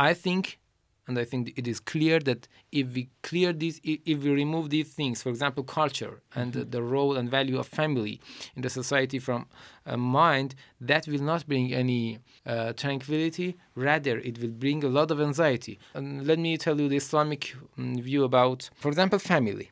I 0.10 0.14
think, 0.14 0.60
and 1.09 1.19
I 1.19 1.25
think 1.25 1.53
it 1.57 1.67
is 1.67 1.81
clear 1.81 2.21
that 2.21 2.47
if 2.71 2.95
we 2.95 3.03
clear 3.23 3.53
these, 3.53 3.81
i- 3.85 4.01
if 4.13 4.23
we 4.23 4.31
remove 4.31 4.71
these 4.71 4.91
things, 4.99 5.17
for 5.25 5.31
example, 5.35 5.65
culture 5.65 6.15
and 6.39 6.53
the- 6.53 6.65
the 6.77 6.83
role 6.83 7.17
and 7.17 7.29
value 7.39 7.59
of 7.59 7.67
family 7.67 8.21
in 8.57 8.63
the 8.63 8.71
society 8.71 9.19
from 9.19 9.41
uh, 9.87 9.97
mind, 9.97 10.55
that 10.91 11.09
will 11.09 11.25
not 11.33 11.43
bring 11.49 11.67
any 11.83 12.03
uh, 12.47 12.73
tranquility. 12.75 13.57
Rather, 13.75 14.19
it 14.29 14.39
will 14.41 14.53
bring 14.65 14.85
a 14.85 14.89
lot 14.99 15.11
of 15.11 15.19
anxiety. 15.21 15.75
And 15.95 16.27
let 16.31 16.39
me 16.39 16.57
tell 16.65 16.77
you 16.81 16.89
the 16.89 16.97
Islamic 17.05 17.43
mm, 17.79 18.01
view 18.09 18.23
about, 18.31 18.71
for 18.83 18.89
example, 18.93 19.19
family. 19.19 19.69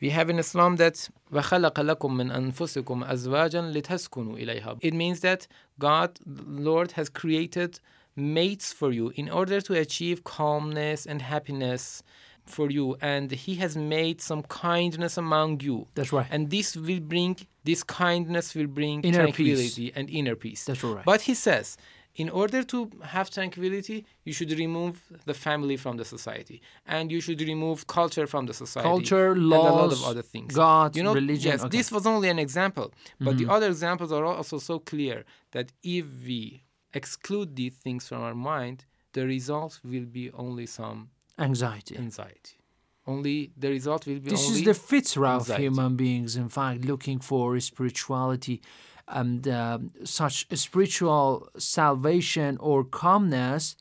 We 0.00 0.10
have 0.10 0.28
in 0.30 0.38
Islam 0.38 0.76
that 0.76 0.96
وَخَلَقَ 1.32 1.72
لَكُم 1.90 2.10
مِّنْ 2.20 2.28
أَنفُسِكُمْ 2.40 2.98
أَزْوَاجًا 3.14 3.62
لِتَسْكُنُوا 3.74 4.36
إِلَيْهَا 4.42 4.78
It 4.82 4.94
means 4.94 5.20
that 5.20 5.48
God, 5.78 6.10
the 6.26 6.44
Lord, 6.70 6.92
has 6.92 7.08
created 7.08 7.80
mates 8.15 8.73
for 8.73 8.91
you 8.91 9.11
in 9.15 9.29
order 9.29 9.61
to 9.61 9.73
achieve 9.73 10.23
calmness 10.23 11.05
and 11.05 11.21
happiness 11.21 12.03
for 12.45 12.69
you 12.69 12.97
and 13.01 13.31
he 13.31 13.55
has 13.55 13.77
made 13.77 14.19
some 14.21 14.41
kindness 14.43 15.17
among 15.17 15.59
you 15.61 15.87
That's 15.95 16.11
right. 16.11 16.27
and 16.29 16.49
this 16.49 16.75
will 16.75 16.99
bring 16.99 17.37
this 17.63 17.83
kindness 17.83 18.55
will 18.55 18.67
bring 18.67 19.01
Inner 19.01 19.17
tranquility 19.19 19.91
and 19.95 20.09
inner 20.09 20.35
peace 20.35 20.65
That's 20.65 20.83
right. 20.83 21.05
but 21.05 21.21
he 21.21 21.33
says 21.33 21.77
in 22.15 22.29
order 22.29 22.61
to 22.63 22.91
have 23.03 23.29
tranquility 23.29 24.05
you 24.25 24.33
should 24.33 24.51
remove 24.51 25.01
the 25.25 25.33
family 25.33 25.77
from 25.77 25.95
the 25.97 26.03
society 26.03 26.61
and 26.85 27.11
you 27.11 27.21
should 27.21 27.39
remove 27.41 27.87
culture 27.87 28.27
from 28.27 28.47
the 28.47 28.53
society 28.53 28.89
Culture, 28.89 29.31
and 29.31 29.41
a 29.41 29.71
lot 29.71 29.93
of 29.93 30.03
other 30.03 30.21
things 30.23 30.53
God, 30.55 30.95
you 30.95 31.03
know 31.03 31.13
religion, 31.13 31.51
yes 31.51 31.61
okay. 31.61 31.77
this 31.77 31.91
was 31.91 32.05
only 32.05 32.27
an 32.27 32.39
example 32.39 32.91
but 33.19 33.37
the 33.37 33.45
Mhm. 33.45 33.51
other 33.51 33.67
examples 33.67 34.11
are 34.11 34.25
also 34.25 34.57
so 34.57 34.79
clear 34.79 35.23
that 35.51 35.71
if 35.83 36.05
we 36.25 36.60
exclude 36.93 37.55
these 37.55 37.73
things 37.73 38.07
from 38.07 38.21
our 38.21 38.35
mind 38.35 38.85
the 39.13 39.25
result 39.25 39.79
will 39.83 40.05
be 40.05 40.31
only 40.31 40.65
some 40.65 41.09
Anxiety. 41.39 41.97
anxiety 41.97 42.55
only 43.07 43.51
the 43.57 43.69
result 43.69 44.05
will 44.05 44.19
be 44.19 44.29
This 44.29 44.49
is 44.49 44.63
the 44.63 44.71
fitrah 44.71 45.37
of 45.37 45.57
human 45.57 45.95
beings, 45.95 46.35
in 46.35 46.49
fact, 46.49 46.85
looking 46.85 47.19
for 47.19 47.59
spirituality 47.59 48.61
and 49.07 49.47
um 49.47 49.91
such 50.03 50.35
spiritual 50.53 51.49
salvation 51.57 52.57
or 52.59 52.83
calmness. 52.83 53.75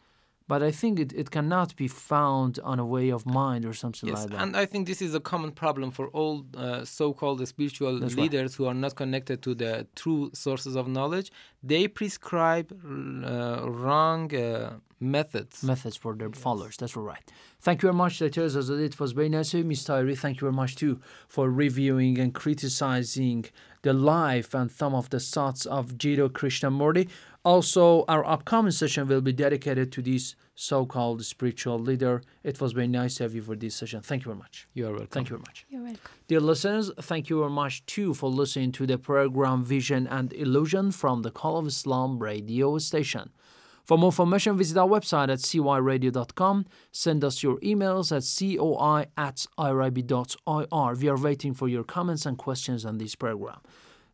But 0.53 0.61
I 0.71 0.73
think 0.81 0.95
it, 1.05 1.11
it 1.23 1.29
cannot 1.37 1.69
be 1.83 1.89
found 2.13 2.53
on 2.71 2.77
a 2.87 2.89
way 2.97 3.09
of 3.17 3.21
mind 3.43 3.63
or 3.71 3.75
something 3.83 4.09
Yes, 4.09 4.19
like 4.19 4.31
that. 4.31 4.41
and 4.43 4.51
I 4.63 4.67
think 4.71 4.83
this 4.93 5.01
is 5.09 5.13
a 5.21 5.23
common 5.33 5.51
problem 5.65 5.89
for 5.99 6.07
all 6.19 6.35
uh, 6.57 6.85
so-called 7.01 7.39
spiritual 7.55 7.93
That's 8.01 8.15
right. 8.15 8.23
leaders 8.25 8.51
who 8.57 8.65
are 8.71 8.79
not 8.85 8.93
connected 9.03 9.39
to 9.47 9.51
the 9.63 9.73
true 10.01 10.23
sources 10.47 10.75
of 10.81 10.85
knowledge. 10.97 11.29
They 11.73 11.85
prescribe 12.01 12.69
uh, 12.73 13.71
wrong 13.85 14.23
uh, 14.35 14.73
methods. 15.17 15.63
methods 15.73 15.97
for 16.03 16.13
their 16.21 16.33
followers. 16.47 16.75
That's 16.81 16.97
all 16.97 17.03
right. 17.15 17.27
Thank 17.67 17.83
you 17.83 17.89
very 17.89 17.99
much, 18.05 18.19
Dr. 18.19 18.43
Rezazadeh. 18.47 18.87
It 18.93 18.99
was 19.03 19.11
very 19.13 19.29
nice 19.29 19.53
Ms. 19.55 19.85
Tahiri. 19.89 20.17
Thank 20.25 20.35
you 20.39 20.47
very 20.49 20.59
much, 20.63 20.73
too, 20.83 20.95
for 21.35 21.45
reviewing 21.51 22.15
and 22.23 22.31
criticizing 22.43 23.41
the 23.83 23.93
life 23.93 24.51
and 24.55 24.71
some 24.71 24.95
of 25.01 25.11
the 25.11 25.21
thoughts 25.21 25.63
of 25.67 25.83
Jiddu 26.01 26.27
Krishnamurti. 26.39 27.05
Also, 27.43 28.05
our 28.07 28.25
upcoming 28.27 28.71
session 28.71 29.09
will 29.09 29.23
be 29.23 29.33
dedicated 29.33 29.91
to 29.93 30.03
this 30.03 30.37
so-called 30.55 31.25
spiritual 31.25 31.79
leader. 31.79 32.23
It 32.45 32.61
was 32.61 32.73
very 32.73 32.87
nice 32.87 33.15
to 33.15 33.23
have 33.23 33.35
you 33.35 33.41
for 33.41 33.57
this 33.57 33.75
session. 33.75 34.03
Thank 34.03 34.23
you 34.23 34.33
very 34.33 34.39
much. 34.39 34.69
You 34.75 34.89
are 34.89 34.91
welcome. 34.91 35.09
Thank 35.09 35.31
you 35.31 35.37
very 35.37 35.45
much. 35.49 35.65
You're 35.71 35.83
welcome. 35.83 36.01
Dear 36.29 36.41
listeners, 36.41 36.91
thank 37.01 37.31
you 37.31 37.39
very 37.39 37.51
much 37.51 37.87
too 37.87 38.13
for 38.13 38.29
listening 38.29 38.73
to 38.73 38.87
the 38.87 38.99
program 38.99 39.65
Vision 39.65 40.07
and 40.07 40.35
Illusion 40.35 40.93
from 40.93 41.23
the 41.23 41.31
Call 41.31 41.57
of 41.57 41.67
Islam 41.67 42.19
radio 42.19 42.77
station. 42.77 43.31
For 43.85 43.97
more 43.97 44.09
information, 44.09 44.59
visit 44.59 44.77
our 44.77 44.87
website 44.87 45.31
at 45.31 45.39
coiradio.com. 45.39 46.67
Send 46.93 47.25
us 47.25 47.43
your 47.43 47.59
emails 47.61 48.13
at 48.15 48.23
coi 48.59 49.07
at 49.17 49.47
irib.ir. 49.59 50.95
We 50.95 51.09
are 51.09 51.17
waiting 51.19 51.55
for 51.55 51.69
your 51.69 51.85
comments 51.85 52.27
and 52.27 52.37
questions 52.37 52.85
on 52.85 52.99
this 52.99 53.15
program. 53.15 53.61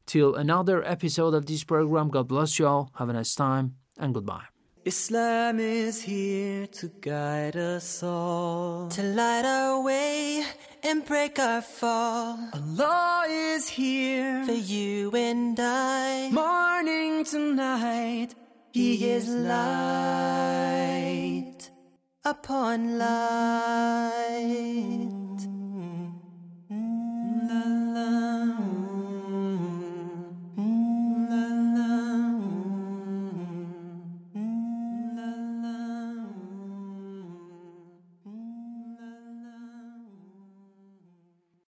Till 0.07 0.35
another 0.37 0.85
episode 0.85 1.35
of 1.35 1.47
this 1.47 1.65
program, 1.65 2.09
God 2.09 2.29
bless 2.29 2.59
you 2.59 2.67
all. 2.67 2.91
Have 2.95 3.09
a 3.09 3.13
nice 3.13 3.35
time 3.35 3.75
and 3.99 4.15
goodbye. 4.15 4.45
Islam 4.85 5.59
is 5.59 6.01
here 6.03 6.69
to 6.69 6.87
guide 7.01 7.57
us 7.57 8.05
all, 8.05 8.89
to 8.91 9.03
light 9.03 9.45
our 9.45 9.83
way 9.83 10.45
and 10.85 11.05
break 11.05 11.41
our 11.41 11.61
fall. 11.61 12.39
Allah 12.55 13.25
is 13.29 13.69
here 13.69 14.45
for 14.45 14.53
you 14.53 15.11
and 15.11 15.59
I, 15.59 16.31
morning 16.31 17.25
to 17.25 17.39
night. 17.53 18.37
He 18.71 19.11
is 19.11 19.29
light 19.29 20.77
upon 22.25 22.97
light. 22.99 23.67